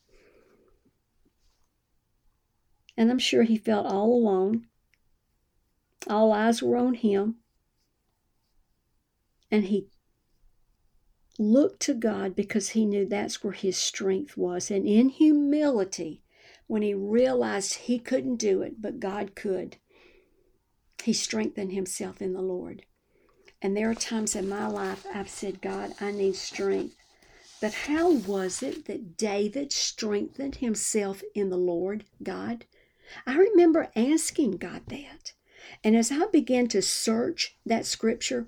And 2.97 3.09
I'm 3.09 3.19
sure 3.19 3.43
he 3.43 3.57
felt 3.57 3.87
all 3.87 4.13
alone. 4.13 4.67
All 6.07 6.31
eyes 6.31 6.61
were 6.61 6.77
on 6.77 6.95
him. 6.95 7.37
And 9.49 9.65
he 9.65 9.87
looked 11.37 11.81
to 11.81 11.93
God 11.93 12.35
because 12.35 12.69
he 12.69 12.85
knew 12.85 13.05
that's 13.05 13.43
where 13.43 13.53
his 13.53 13.77
strength 13.77 14.37
was. 14.37 14.69
And 14.69 14.85
in 14.85 15.09
humility, 15.09 16.21
when 16.67 16.81
he 16.81 16.93
realized 16.93 17.73
he 17.73 17.99
couldn't 17.99 18.37
do 18.37 18.61
it, 18.61 18.81
but 18.81 18.99
God 18.99 19.35
could, 19.35 19.77
he 21.01 21.13
strengthened 21.13 21.71
himself 21.73 22.21
in 22.21 22.33
the 22.33 22.41
Lord. 22.41 22.83
And 23.61 23.77
there 23.77 23.89
are 23.89 23.95
times 23.95 24.35
in 24.35 24.49
my 24.49 24.67
life 24.67 25.05
I've 25.13 25.29
said, 25.29 25.61
God, 25.61 25.93
I 26.01 26.11
need 26.11 26.35
strength. 26.35 26.95
But 27.61 27.73
how 27.73 28.11
was 28.11 28.63
it 28.63 28.85
that 28.85 29.17
David 29.17 29.71
strengthened 29.71 30.55
himself 30.55 31.21
in 31.35 31.49
the 31.49 31.57
Lord, 31.57 32.05
God? 32.23 32.65
I 33.25 33.37
remember 33.37 33.91
asking 33.95 34.57
God 34.57 34.83
that. 34.87 35.33
And 35.83 35.95
as 35.95 36.11
I 36.11 36.25
began 36.27 36.67
to 36.69 36.81
search 36.81 37.55
that 37.65 37.85
scripture, 37.85 38.47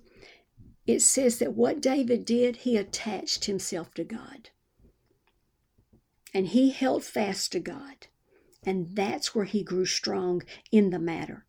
it 0.88 1.02
says 1.02 1.39
that 1.39 1.54
what 1.54 1.82
David 1.82 2.26
did, 2.26 2.58
he 2.58 2.76
attached 2.76 3.46
himself 3.46 3.94
to 3.94 4.04
God. 4.04 4.50
And 6.34 6.48
he 6.48 6.72
held 6.72 7.04
fast 7.04 7.52
to 7.52 7.60
God. 7.60 8.08
And 8.66 8.96
that's 8.96 9.36
where 9.36 9.46
he 9.46 9.63
grew 9.63 9.86
strong 9.86 10.42
in 10.72 10.89
the 10.89 11.00
matter. 11.00 11.46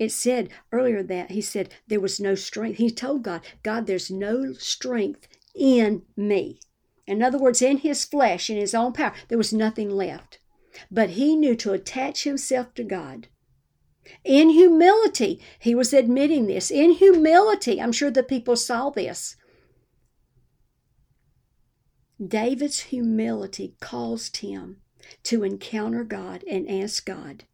It 0.00 0.12
said 0.12 0.48
earlier 0.72 1.02
that 1.02 1.30
he 1.30 1.42
said 1.42 1.74
there 1.86 2.00
was 2.00 2.18
no 2.18 2.34
strength. 2.34 2.78
He 2.78 2.90
told 2.90 3.22
God, 3.22 3.42
God, 3.62 3.86
there's 3.86 4.10
no 4.10 4.54
strength 4.54 5.28
in 5.54 6.04
me. 6.16 6.58
In 7.06 7.22
other 7.22 7.36
words, 7.36 7.60
in 7.60 7.76
his 7.76 8.06
flesh, 8.06 8.48
in 8.48 8.56
his 8.56 8.74
own 8.74 8.94
power, 8.94 9.12
there 9.28 9.36
was 9.36 9.52
nothing 9.52 9.90
left. 9.90 10.38
But 10.90 11.10
he 11.10 11.36
knew 11.36 11.54
to 11.56 11.74
attach 11.74 12.24
himself 12.24 12.72
to 12.74 12.82
God. 12.82 13.28
In 14.24 14.48
humility, 14.48 15.38
he 15.58 15.74
was 15.74 15.92
admitting 15.92 16.46
this. 16.46 16.70
In 16.70 16.92
humility, 16.92 17.78
I'm 17.78 17.92
sure 17.92 18.10
the 18.10 18.22
people 18.22 18.56
saw 18.56 18.88
this. 18.88 19.36
David's 22.26 22.80
humility 22.80 23.74
caused 23.80 24.38
him 24.38 24.78
to 25.24 25.44
encounter 25.44 26.04
God 26.04 26.42
and 26.48 26.70
ask 26.70 27.04
God, 27.04 27.44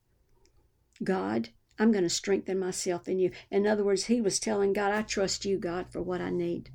God, 1.03 1.49
I'm 1.79 1.93
going 1.93 2.05
to 2.05 2.11
strengthen 2.11 2.59
myself 2.59 3.07
in 3.09 3.19
you. 3.19 3.31
In 3.51 3.67
other 3.67 3.85
words, 3.85 4.05
he 4.05 4.21
was 4.21 4.39
telling 4.39 4.73
God, 4.73 4.93
I 4.93 5.03
trust 5.03 5.45
you, 5.45 5.59
God, 5.59 5.87
for 5.91 6.01
what 6.01 6.21
I 6.21 6.31
need. 6.31 6.71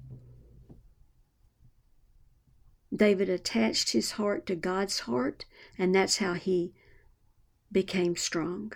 David 2.94 3.30
attached 3.30 3.92
his 3.92 4.12
heart 4.12 4.46
to 4.48 4.56
God's 4.56 5.02
heart, 5.02 5.46
and 5.78 5.96
that's 5.96 6.18
how 6.18 6.34
he 6.34 6.74
became 7.72 8.16
strong. 8.16 8.74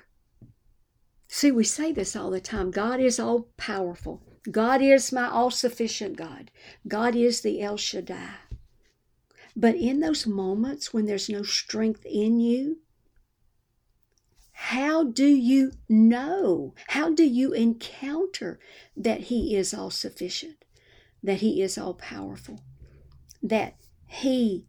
See, 1.28 1.52
we 1.52 1.64
say 1.64 1.92
this 1.92 2.16
all 2.16 2.32
the 2.32 2.40
time 2.40 2.72
God 2.72 3.00
is 3.00 3.20
all 3.20 3.50
powerful. 3.58 4.24
God 4.50 4.82
is 4.82 5.12
my 5.12 5.28
all 5.28 5.52
sufficient 5.52 6.16
God. 6.16 6.52
God 6.88 7.16
is 7.16 7.42
the 7.42 7.62
El 7.62 7.78
Shaddai. 7.78 8.36
But 9.56 9.76
in 9.76 10.00
those 10.00 10.28
moments 10.28 10.94
when 10.94 11.06
there's 11.06 11.30
no 11.30 11.44
strength 11.44 12.06
in 12.06 12.40
you, 12.40 12.80
how 14.58 15.04
do 15.04 15.28
you 15.28 15.74
know? 15.90 16.74
How 16.88 17.14
do 17.14 17.26
you 17.26 17.52
encounter 17.52 18.58
that 18.96 19.24
He 19.24 19.54
is 19.54 19.74
all 19.74 19.92
sufficient, 19.92 20.64
that 21.22 21.42
He 21.42 21.62
is 21.62 21.78
all 21.78 21.94
powerful, 21.94 22.62
that 23.44 23.76
He 24.08 24.66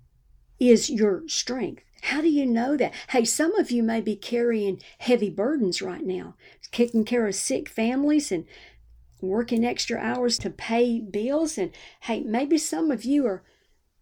is 0.58 0.90
your 0.90 1.22
strength? 1.28 1.84
How 2.02 2.20
do 2.20 2.28
you 2.28 2.46
know 2.46 2.76
that? 2.76 2.92
Hey, 3.10 3.24
some 3.24 3.54
of 3.54 3.70
you 3.70 3.84
may 3.84 4.00
be 4.00 4.16
carrying 4.16 4.82
heavy 4.98 5.30
burdens 5.30 5.80
right 5.80 6.04
now, 6.04 6.34
taking 6.72 7.04
care 7.04 7.26
of 7.28 7.36
sick 7.36 7.68
families 7.68 8.32
and 8.32 8.44
working 9.20 9.64
extra 9.64 9.98
hours 9.98 10.36
to 10.38 10.50
pay 10.50 11.00
bills. 11.00 11.56
And 11.56 11.70
hey, 12.00 12.22
maybe 12.22 12.58
some 12.58 12.90
of 12.90 13.04
you 13.04 13.24
are 13.26 13.44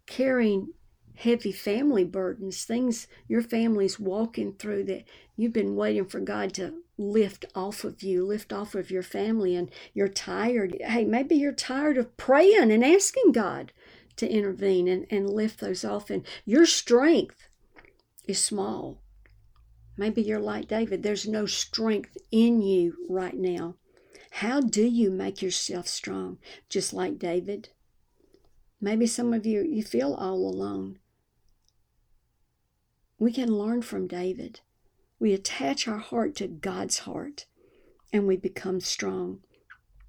carrying 0.07 0.73
heavy 1.15 1.53
family 1.53 2.05
burdens, 2.05 2.65
things 2.65 3.07
your 3.29 3.43
family's 3.43 4.01
walking 4.01 4.55
through 4.55 4.85
that 4.85 5.05
you've 5.37 5.53
been 5.53 5.77
waiting 5.77 6.07
for 6.07 6.21
God 6.21 6.53
to 6.55 6.75
lift 6.97 7.45
off 7.55 7.85
of 7.85 8.03
you, 8.03 8.25
lift 8.25 8.53
off 8.53 8.75
of 8.75 8.91
your 8.91 9.03
family, 9.03 9.57
and 9.57 9.71
you're 9.93 10.09
tired. 10.09 10.77
Hey, 10.81 11.05
maybe 11.05 11.35
you're 11.35 11.53
tired 11.53 11.99
of 11.99 12.17
praying 12.17 12.71
and 12.71 12.85
asking 12.85 13.33
God 13.33 13.73
to 14.17 14.29
intervene 14.29 14.87
and, 14.87 15.07
and 15.11 15.29
lift 15.29 15.61
those 15.61 15.85
off, 15.85 16.11
and 16.11 16.25
your 16.45 16.67
strength 16.67 17.49
is 18.27 18.43
small. 18.43 19.01
Maybe 19.97 20.23
you're 20.23 20.41
like 20.41 20.69
David, 20.69 21.03
there's 21.03 21.29
no 21.29 21.47
strength 21.47 22.17
in 22.31 22.63
you 22.63 22.97
right 23.09 23.37
now. 23.37 23.77
How 24.31 24.61
do 24.61 24.85
you 24.85 25.11
make 25.11 25.43
yourself 25.43 25.87
strong? 25.87 26.39
Just 26.69 26.93
like 26.93 27.19
David? 27.19 27.69
Maybe 28.81 29.07
some 29.07 29.33
of 29.33 29.47
you 29.47 29.63
you 29.63 29.83
feel 29.83 30.15
all 30.15 30.39
alone. 30.39 30.99
We 33.19 33.33
can 33.33 33.57
learn 33.57 33.83
from 33.83 34.09
David. 34.09 34.61
We 35.25 35.33
attach 35.33 35.89
our 35.89 36.01
heart 36.01 36.37
to 36.37 36.47
God's 36.47 36.99
heart 36.99 37.47
and 38.13 38.27
we 38.27 38.37
become 38.37 38.79
strong. 38.81 39.41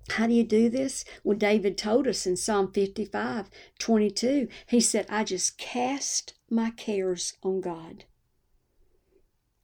How 0.10 0.28
do 0.28 0.34
you 0.34 0.44
do 0.44 0.68
this? 0.68 1.06
Well, 1.24 1.38
David 1.38 1.78
told 1.78 2.06
us 2.06 2.28
in 2.28 2.36
Psalm 2.36 2.74
55 2.74 3.50
22, 3.80 4.50
he 4.68 4.82
said, 4.82 5.06
I 5.08 5.24
just 5.24 5.58
cast 5.58 6.34
my 6.50 6.70
cares 6.70 7.38
on 7.44 7.62
God. 7.62 8.04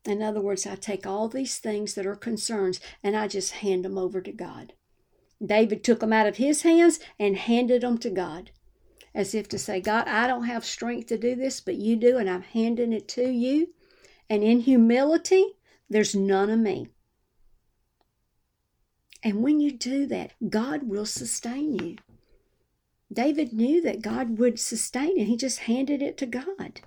In 0.06 0.22
other 0.22 0.40
words, 0.40 0.66
I 0.66 0.76
take 0.76 1.06
all 1.06 1.28
these 1.28 1.58
things 1.58 1.96
that 1.96 2.06
are 2.06 2.16
concerns 2.16 2.80
and 3.04 3.18
I 3.18 3.28
just 3.28 3.56
hand 3.56 3.84
them 3.84 3.98
over 3.98 4.22
to 4.22 4.32
God. 4.32 4.72
David 5.46 5.84
took 5.84 6.00
them 6.00 6.14
out 6.14 6.28
of 6.28 6.38
his 6.38 6.62
hands 6.62 6.98
and 7.20 7.36
handed 7.36 7.82
them 7.82 7.98
to 7.98 8.10
God, 8.10 8.52
as 9.14 9.36
if 9.36 9.50
to 9.50 9.60
say, 9.60 9.82
God, 9.82 10.08
I 10.08 10.28
don't 10.28 10.46
have 10.46 10.64
strength 10.64 11.08
to 11.08 11.18
do 11.18 11.36
this, 11.36 11.60
but 11.60 11.76
you 11.76 11.98
do, 11.98 12.18
and 12.18 12.30
I'm 12.30 12.44
handing 12.44 12.94
it 12.94 13.10
to 13.10 13.30
you. 13.30 13.74
And 14.32 14.46
in 14.46 14.62
humility, 14.62 15.44
there's 15.89 16.15
none 16.15 16.50
of 16.50 16.58
me. 16.58 16.88
And 19.22 19.44
when 19.44 19.60
you 19.60 19.74
do 19.74 20.06
that, 20.06 20.32
God 20.50 20.84
will 20.84 21.06
sustain 21.06 21.76
you. 21.76 21.98
David 23.12 23.52
knew 23.52 23.82
that 23.82 24.02
God 24.02 24.38
would 24.39 24.58
sustain 24.58 25.20
it. 25.20 25.26
He 25.26 25.36
just 25.36 25.60
handed 25.60 26.02
it 26.02 26.17
to 26.20 26.26
God. 26.26 26.80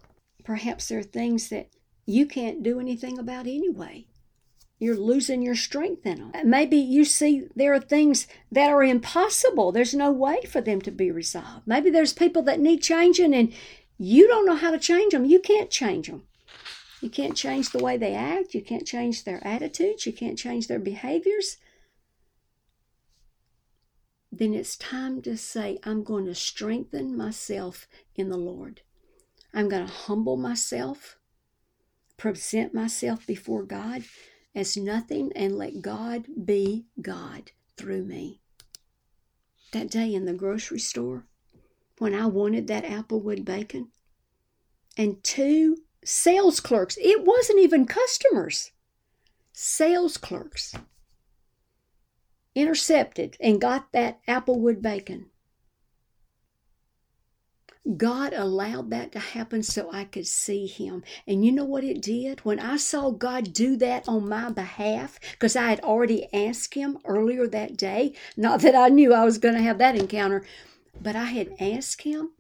Perhaps 0.43 0.89
there 0.89 1.01
are 1.01 1.03
things 1.03 1.51
that 1.51 1.69
you 2.07 2.25
can't 2.25 2.63
do 2.63 2.81
anything 2.81 3.19
about 3.19 3.47
anyway. 3.47 4.07
You're 4.79 4.97
losing 4.97 5.43
your 5.43 5.55
strength 5.55 6.07
in 6.07 6.31
them. 6.33 6.49
Maybe 6.49 6.79
you 6.79 7.05
see 7.05 7.49
there 7.55 7.75
are 7.75 7.79
things 7.79 8.27
that 8.51 8.71
are 8.71 8.83
impossible. 8.83 9.71
There's 9.71 9.93
no 9.93 10.11
way 10.11 10.41
for 10.49 10.63
them 10.63 10.81
to 10.81 10.91
be 10.91 11.11
resolved. 11.11 11.67
Maybe 11.67 11.91
there's 11.91 12.15
people 12.15 12.41
that 12.45 12.59
need 12.59 12.81
changing 12.81 13.35
and 13.35 13.53
you 13.99 14.27
don't 14.29 14.47
know 14.47 14.57
how 14.57 14.71
to 14.71 14.79
change 14.79 15.13
them. 15.13 15.27
You 15.27 15.41
can't 15.41 15.69
change 15.69 16.09
them. 16.09 16.23
You 17.05 17.11
can't 17.11 17.37
change 17.37 17.71
the 17.71 17.83
way 17.83 17.97
they 17.97 18.15
act. 18.15 18.55
You 18.55 18.63
can't 18.63 18.87
change 18.87 19.25
their 19.25 19.47
attitudes. 19.47 20.07
You 20.07 20.13
can't 20.13 20.39
change 20.39 20.67
their 20.67 20.79
behaviors 20.81 21.59
then 24.39 24.55
it's 24.55 24.77
time 24.77 25.23
to 25.23 25.37
say, 25.37 25.79
I'm 25.85 26.03
going 26.03 26.27
to 26.27 26.35
strengthen 26.35 27.17
myself 27.17 27.87
in 28.17 28.29
the 28.29 28.37
Lord. 28.37 28.81
I'm 29.53 29.69
going 29.69 29.87
to 29.87 29.93
humble 29.93 30.37
myself, 30.37 31.17
present 32.17 32.75
myself 32.75 33.27
before 33.27 33.63
God 33.63 34.03
as 34.55 34.77
nothing, 34.77 35.33
and 35.37 35.57
let 35.57 35.83
God 35.83 36.27
be 36.45 36.87
God 37.01 37.53
through 37.77 38.05
me. 38.05 38.41
That 39.73 39.91
day 39.91 40.13
in 40.13 40.25
the 40.25 40.33
grocery 40.33 40.81
store, 40.81 41.27
when 41.99 42.15
I 42.15 42.27
wanted 42.27 42.67
that 42.67 42.85
applewood 42.85 43.45
bacon, 43.45 43.89
and 44.97 45.23
two 45.23 45.79
sales 46.05 46.61
clerks, 46.61 46.97
it 47.01 47.25
wasn't 47.25 47.61
even 47.61 47.87
customers, 47.87 48.73
sales 49.53 50.17
clerks 50.17 50.75
intercepted 52.55 53.37
and 53.41 53.61
got 53.61 53.93
that 53.93 54.25
applewood 54.27 54.81
bacon. 54.81 55.27
God 57.99 58.33
allowed 58.33 58.91
that 58.91 59.13
to 59.13 59.19
happen 59.19 59.63
so 59.63 59.91
I 59.93 60.05
could 60.05 60.27
see 60.27 60.67
Him. 60.67 61.05
And 61.27 61.45
you 61.45 61.53
know 61.53 61.67
what 61.67 61.85
it 61.85 62.01
did? 62.01 62.41
When 62.41 62.59
I 62.59 62.79
saw 62.79 63.11
God 63.11 63.53
do 63.53 63.77
that 63.77 64.09
on 64.09 64.27
my 64.27 64.51
behalf, 64.51 65.21
because 65.33 65.55
I 65.55 65.69
had 65.69 65.81
already 65.81 66.33
asked 66.33 66.73
Him 66.73 66.97
earlier 67.05 67.47
that 67.49 67.77
day, 67.77 68.15
not 68.39 68.63
that 68.63 68.75
I 68.75 68.89
knew 68.89 69.13
I 69.13 69.25
was 69.25 69.37
going 69.37 69.55
to 69.55 69.63
have 69.63 69.77
that 69.79 69.97
encounter, 69.97 70.47
but 70.99 71.15
I 71.15 71.25
had 71.25 71.57
asked 71.61 72.03
Him, 72.03 72.31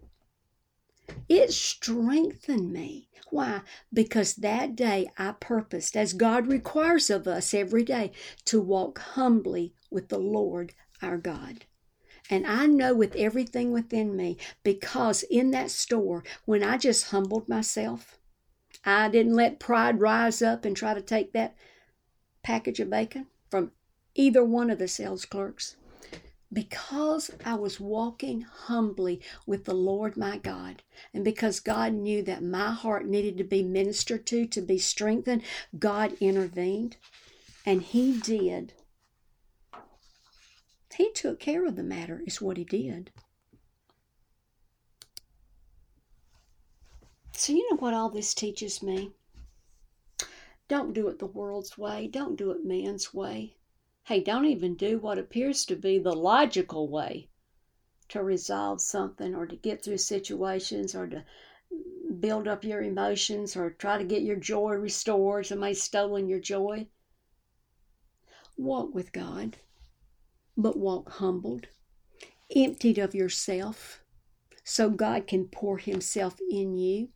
it 1.28 1.52
strengthened 1.52 2.72
me. 2.72 3.10
Why? 3.30 3.62
Because 3.92 4.34
that 4.36 4.76
day 4.76 5.10
I 5.18 5.32
purposed, 5.32 5.96
as 5.96 6.12
God 6.12 6.46
requires 6.46 7.10
of 7.10 7.26
us 7.26 7.54
every 7.54 7.84
day, 7.84 8.12
to 8.46 8.60
walk 8.60 8.98
humbly 8.98 9.74
with 9.90 10.08
the 10.08 10.18
Lord 10.18 10.74
our 11.02 11.18
God. 11.18 11.64
And 12.30 12.46
I 12.46 12.66
know 12.66 12.94
with 12.94 13.14
everything 13.16 13.72
within 13.72 14.16
me, 14.16 14.38
because 14.62 15.22
in 15.24 15.50
that 15.50 15.70
store, 15.70 16.24
when 16.44 16.62
I 16.62 16.78
just 16.78 17.08
humbled 17.08 17.48
myself, 17.48 18.18
I 18.84 19.08
didn't 19.08 19.34
let 19.34 19.60
pride 19.60 20.00
rise 20.00 20.40
up 20.42 20.64
and 20.64 20.76
try 20.76 20.94
to 20.94 21.02
take 21.02 21.32
that 21.32 21.54
package 22.42 22.80
of 22.80 22.90
bacon 22.90 23.26
from 23.50 23.72
either 24.14 24.44
one 24.44 24.70
of 24.70 24.78
the 24.78 24.88
sales 24.88 25.24
clerks 25.24 25.76
because 26.54 27.32
I 27.44 27.54
was 27.56 27.80
walking 27.80 28.42
humbly 28.42 29.20
with 29.44 29.64
the 29.64 29.74
Lord 29.74 30.16
my 30.16 30.38
God, 30.38 30.82
and 31.12 31.24
because 31.24 31.58
God 31.58 31.92
knew 31.92 32.22
that 32.22 32.42
my 32.44 32.70
heart 32.70 33.06
needed 33.06 33.36
to 33.38 33.44
be 33.44 33.62
ministered 33.62 34.24
to, 34.28 34.46
to 34.46 34.60
be 34.62 34.78
strengthened, 34.78 35.42
God 35.78 36.16
intervened, 36.20 36.96
and 37.66 37.82
He 37.82 38.18
did. 38.20 38.72
He 40.94 41.10
took 41.10 41.40
care 41.40 41.66
of 41.66 41.74
the 41.74 41.82
matter, 41.82 42.22
is 42.24 42.40
what 42.40 42.56
He 42.56 42.64
did. 42.64 43.10
So, 47.32 47.52
you 47.52 47.68
know 47.68 47.78
what 47.78 47.94
all 47.94 48.10
this 48.10 48.32
teaches 48.32 48.80
me? 48.80 49.10
Don't 50.68 50.94
do 50.94 51.08
it 51.08 51.18
the 51.18 51.26
world's 51.26 51.76
way, 51.76 52.06
don't 52.06 52.36
do 52.36 52.52
it 52.52 52.64
man's 52.64 53.12
way. 53.12 53.56
Hey, 54.04 54.20
don't 54.20 54.44
even 54.44 54.74
do 54.74 54.98
what 54.98 55.18
appears 55.18 55.64
to 55.64 55.76
be 55.76 55.98
the 55.98 56.12
logical 56.12 56.88
way 56.88 57.30
to 58.08 58.22
resolve 58.22 58.82
something 58.82 59.34
or 59.34 59.46
to 59.46 59.56
get 59.56 59.82
through 59.82 59.96
situations 59.96 60.94
or 60.94 61.06
to 61.06 61.24
build 62.20 62.46
up 62.46 62.64
your 62.64 62.82
emotions 62.82 63.56
or 63.56 63.70
try 63.70 63.96
to 63.96 64.04
get 64.04 64.20
your 64.20 64.36
joy 64.36 64.74
restored. 64.74 65.46
Somebody's 65.46 65.82
stolen 65.82 66.28
your 66.28 66.38
joy. 66.38 66.86
Walk 68.58 68.94
with 68.94 69.10
God, 69.10 69.56
but 70.54 70.76
walk 70.76 71.08
humbled, 71.12 71.68
emptied 72.54 72.98
of 72.98 73.14
yourself, 73.14 74.04
so 74.62 74.90
God 74.90 75.26
can 75.26 75.46
pour 75.46 75.78
Himself 75.78 76.38
in 76.50 76.76
you 76.76 77.08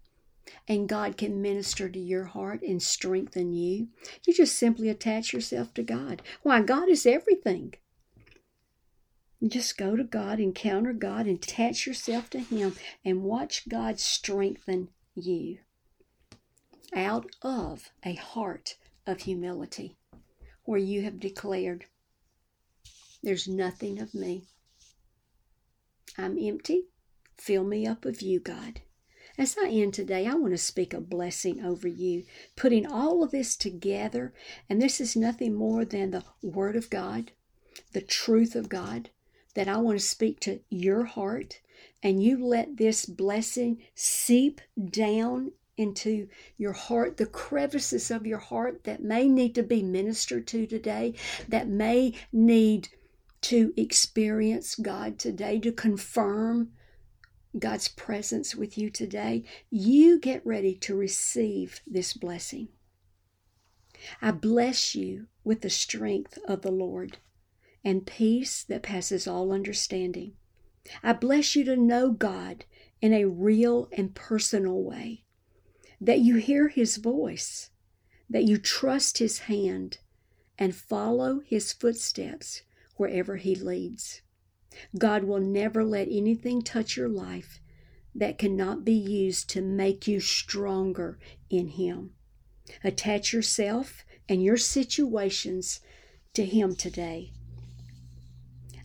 and 0.67 0.89
God 0.89 1.17
can 1.17 1.43
minister 1.43 1.89
to 1.89 1.99
your 1.99 2.25
heart 2.25 2.63
and 2.63 2.83
strengthen 2.83 3.53
you. 3.53 3.89
You 4.27 4.35
just 4.35 4.57
simply 4.57 4.89
attach 4.89 5.33
yourself 5.33 5.75
to 5.75 5.83
God. 5.83 6.23
Why, 6.43 6.63
God 6.63 6.89
is 6.89 7.07
everything. 7.07 7.75
Just 9.47 9.79
go 9.79 9.95
to 9.95 10.05
God, 10.05 10.41
encounter 10.41 10.93
God, 10.93 11.27
and 11.27 11.37
attach 11.37 11.87
yourself 11.87 12.29
to 12.31 12.41
Him, 12.41 12.75
and 13.05 13.23
watch 13.23 13.69
God 13.69 14.01
strengthen 14.01 14.89
you 15.15 15.59
out 16.95 17.27
of 17.43 17.91
a 18.05 18.15
heart 18.15 18.77
of 19.07 19.21
humility 19.21 19.97
where 20.65 20.79
you 20.79 21.03
have 21.03 21.21
declared, 21.21 21.87
There's 23.23 23.47
nothing 23.47 24.01
of 24.01 24.15
me. 24.15 24.49
I'm 26.17 26.39
empty. 26.39 26.87
Fill 27.37 27.65
me 27.65 27.87
up 27.87 28.05
of 28.05 28.21
you, 28.21 28.41
God. 28.41 28.81
As 29.39 29.57
I 29.57 29.69
end 29.69 29.95
today, 29.95 30.27
I 30.27 30.35
want 30.35 30.53
to 30.53 30.59
speak 30.59 30.93
a 30.93 31.01
blessing 31.01 31.65
over 31.65 31.87
you, 31.87 32.25
putting 32.57 32.85
all 32.85 33.23
of 33.23 33.31
this 33.31 33.57
together. 33.57 34.35
And 34.69 34.83
this 34.83 35.01
is 35.01 35.15
nothing 35.15 35.55
more 35.55 35.85
than 35.85 36.11
the 36.11 36.25
Word 36.43 36.75
of 36.75 36.91
God, 36.91 37.31
the 37.93 38.01
truth 38.01 38.57
of 38.57 38.69
God, 38.69 39.11
that 39.55 39.69
I 39.69 39.77
want 39.77 39.97
to 39.97 40.05
speak 40.05 40.41
to 40.41 40.59
your 40.71 41.05
heart. 41.05 41.61
And 42.03 42.21
you 42.21 42.45
let 42.45 42.79
this 42.79 43.07
blessing 43.07 43.81
seep 43.95 44.61
down 44.91 45.53
into 45.77 46.27
your 46.57 46.73
heart, 46.73 47.17
the 47.17 47.27
crevices 47.27 48.11
of 48.11 48.27
your 48.27 48.39
heart 48.39 48.83
that 48.83 49.05
may 49.05 49.29
need 49.29 49.55
to 49.55 49.63
be 49.63 49.85
ministered 49.85 50.49
to 50.49 50.67
today, 50.67 51.15
that 51.47 51.69
may 51.69 52.13
need 52.33 52.89
to 53.43 53.73
experience 53.77 54.75
God 54.75 55.17
today, 55.17 55.61
to 55.61 55.71
confirm 55.71 56.73
God's 57.59 57.89
presence 57.89 58.55
with 58.55 58.77
you 58.77 58.91
today, 58.91 59.45
you 59.71 60.19
get 60.19 60.45
ready 60.45 60.75
to 60.77 60.95
receive 60.95 61.81
this 61.87 62.13
blessing. 62.13 62.69
I 64.21 64.33
bless 64.33 64.95
you 64.95 65.27
with 65.45 65.63
the 65.63 65.71
strength 65.71 66.39
of 66.47 66.63
the 66.63 66.71
Lord 66.71 67.19
and 67.85 68.07
peace 68.07 68.65
that 68.65 68.83
passes 68.83 69.27
all 69.27 69.53
understanding. 69.53 70.35
I 71.03 71.13
bless 71.13 71.57
you 71.57 71.65
to 71.65 71.77
know 71.77 72.11
God 72.11 72.65
in 73.01 73.13
a 73.13 73.25
real 73.25 73.89
and 73.93 74.15
personal 74.15 74.83
way, 74.83 75.25
that 76.01 76.21
you 76.21 76.37
hear 76.37 76.69
His 76.69 76.97
voice, 76.97 77.71
that 78.29 78.45
you 78.45 78.59
trust 78.59 79.19
His 79.19 79.41
hand, 79.41 79.99
and 80.59 80.75
follow 80.75 81.41
His 81.41 81.73
footsteps 81.73 82.63
wherever 82.97 83.37
He 83.37 83.55
leads. 83.55 84.23
God 84.97 85.25
will 85.25 85.41
never 85.41 85.85
let 85.85 86.09
anything 86.09 86.63
touch 86.63 86.97
your 86.97 87.09
life 87.09 87.61
that 88.15 88.39
cannot 88.39 88.85
be 88.85 88.95
used 88.95 89.49
to 89.51 89.61
make 89.61 90.07
you 90.07 90.21
stronger 90.21 91.19
in 91.51 91.69
Him. 91.69 92.11
Attach 92.83 93.33
yourself 93.33 94.05
and 94.29 94.43
your 94.43 94.57
situations 94.57 95.81
to 96.35 96.45
Him 96.45 96.75
today. 96.75 97.33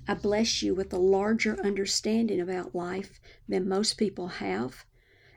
I 0.08 0.15
bless 0.15 0.62
you 0.62 0.75
with 0.75 0.91
a 0.91 0.97
larger 0.97 1.60
understanding 1.63 2.41
about 2.41 2.75
life 2.75 3.19
than 3.47 3.67
most 3.67 3.93
people 3.93 4.27
have, 4.27 4.86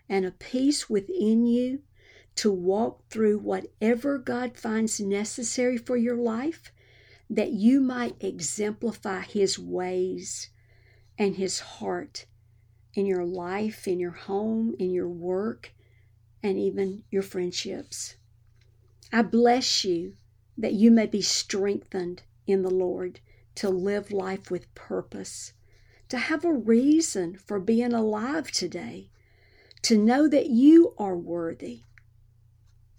and 0.09 0.27
a 0.27 0.33
peace 0.33 0.90
within 0.90 1.47
you 1.47 1.83
to 2.37 2.53
walk 2.53 3.09
through 3.09 3.38
whatever 3.38 4.19
God 4.19 4.57
finds 4.57 5.01
necessary 5.01 5.77
for 5.79 5.97
your 5.97 6.16
life 6.16 6.73
that 7.29 7.53
you 7.53 7.81
might 7.81 8.17
exemplify 8.21 9.23
His 9.23 9.59
ways 9.59 10.51
and 11.19 11.37
His 11.37 11.61
heart 11.61 12.27
in 12.95 13.07
your 13.07 13.25
life, 13.25 13.87
in 13.87 13.99
your 13.99 14.12
home, 14.12 14.75
in 14.79 14.91
your 14.91 15.09
work, 15.09 15.73
and 16.43 16.59
even 16.59 17.03
your 17.11 17.23
friendships. 17.23 18.17
I 19.12 19.23
bless 19.23 19.85
you 19.85 20.15
that 20.59 20.73
you 20.73 20.91
may 20.91 21.07
be 21.07 21.23
strengthened 21.23 22.23
in 22.47 22.62
the 22.62 22.71
Lord 22.71 23.21
to 23.57 23.69
live 23.69 24.11
life 24.11 24.51
with 24.51 24.75
purpose, 24.75 25.53
to 26.09 26.19
have 26.19 26.45
a 26.45 26.53
reason 26.53 27.37
for 27.37 27.59
being 27.59 27.93
alive 27.93 28.51
today, 28.51 29.11
to 29.83 29.99
know 29.99 30.29
that 30.29 30.47
you 30.47 30.95
are 30.99 31.17
worthy, 31.17 31.81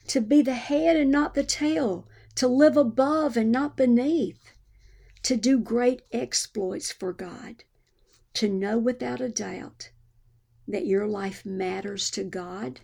to 0.08 0.22
be 0.22 0.42
the 0.42 0.54
head 0.54 0.96
and 0.96 1.12
not 1.12 1.34
the 1.34 1.44
tail, 1.44 2.08
to 2.38 2.48
live 2.48 2.78
above 2.78 3.36
and 3.36 3.52
not 3.52 3.76
beneath, 3.76 4.54
to 5.24 5.36
do 5.36 5.58
great 5.58 6.04
exploits 6.12 6.92
for 6.92 7.12
God, 7.12 7.64
to 8.36 8.48
know 8.48 8.78
without 8.78 9.20
a 9.20 9.28
doubt 9.28 9.90
that 10.68 10.86
your 10.86 11.08
life 11.08 11.44
matters 11.48 12.12
to 12.12 12.24
God 12.24 12.82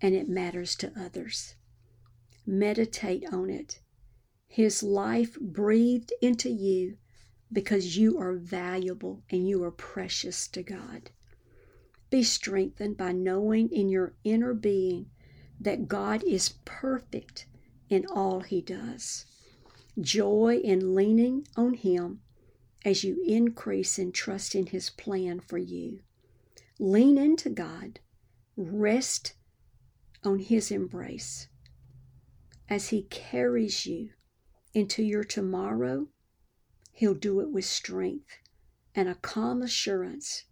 and 0.00 0.16
it 0.16 0.28
matters 0.28 0.74
to 0.74 0.92
others. 0.98 1.54
Meditate 2.44 3.24
on 3.32 3.50
it. 3.50 3.80
His 4.48 4.82
life 4.82 5.38
breathed 5.40 6.12
into 6.20 6.50
you 6.50 6.96
because 7.52 7.96
you 7.96 8.18
are 8.18 8.34
valuable 8.34 9.22
and 9.30 9.48
you 9.48 9.62
are 9.62 9.70
precious 9.70 10.48
to 10.48 10.64
God. 10.64 11.12
Be 12.10 12.24
strengthened 12.24 12.96
by 12.96 13.12
knowing 13.12 13.68
in 13.70 13.88
your 13.88 14.14
inner 14.24 14.54
being 14.54 15.10
that 15.60 15.86
God 15.86 16.24
is 16.24 16.54
perfect 16.64 17.46
in 17.88 18.06
all 18.06 18.40
he 18.40 18.60
does. 18.60 19.26
Joy 20.00 20.60
in 20.62 20.94
leaning 20.94 21.46
on 21.56 21.74
him 21.74 22.20
as 22.84 23.04
you 23.04 23.22
increase 23.26 23.98
in 23.98 24.12
trusting 24.12 24.66
his 24.66 24.90
plan 24.90 25.40
for 25.40 25.58
you. 25.58 26.00
Lean 26.78 27.18
into 27.18 27.50
God, 27.50 28.00
rest 28.56 29.34
on 30.24 30.38
his 30.38 30.70
embrace 30.70 31.48
as 32.68 32.88
he 32.88 33.02
carries 33.02 33.86
you 33.86 34.10
into 34.74 35.02
your 35.02 35.24
tomorrow. 35.24 36.08
He'll 36.92 37.14
do 37.14 37.40
it 37.40 37.50
with 37.50 37.64
strength 37.64 38.38
and 38.94 39.08
a 39.08 39.14
calm 39.14 39.62
assurance 39.62 40.44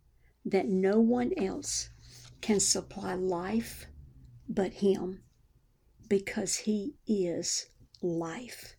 that 0.45 0.69
no 0.69 1.01
one 1.01 1.33
else 1.37 1.91
can 2.41 2.61
supply 2.61 3.15
life 3.15 3.87
but 4.49 4.75
Him 4.75 5.23
because 6.09 6.57
He 6.57 6.95
is 7.07 7.67
life. 8.03 8.75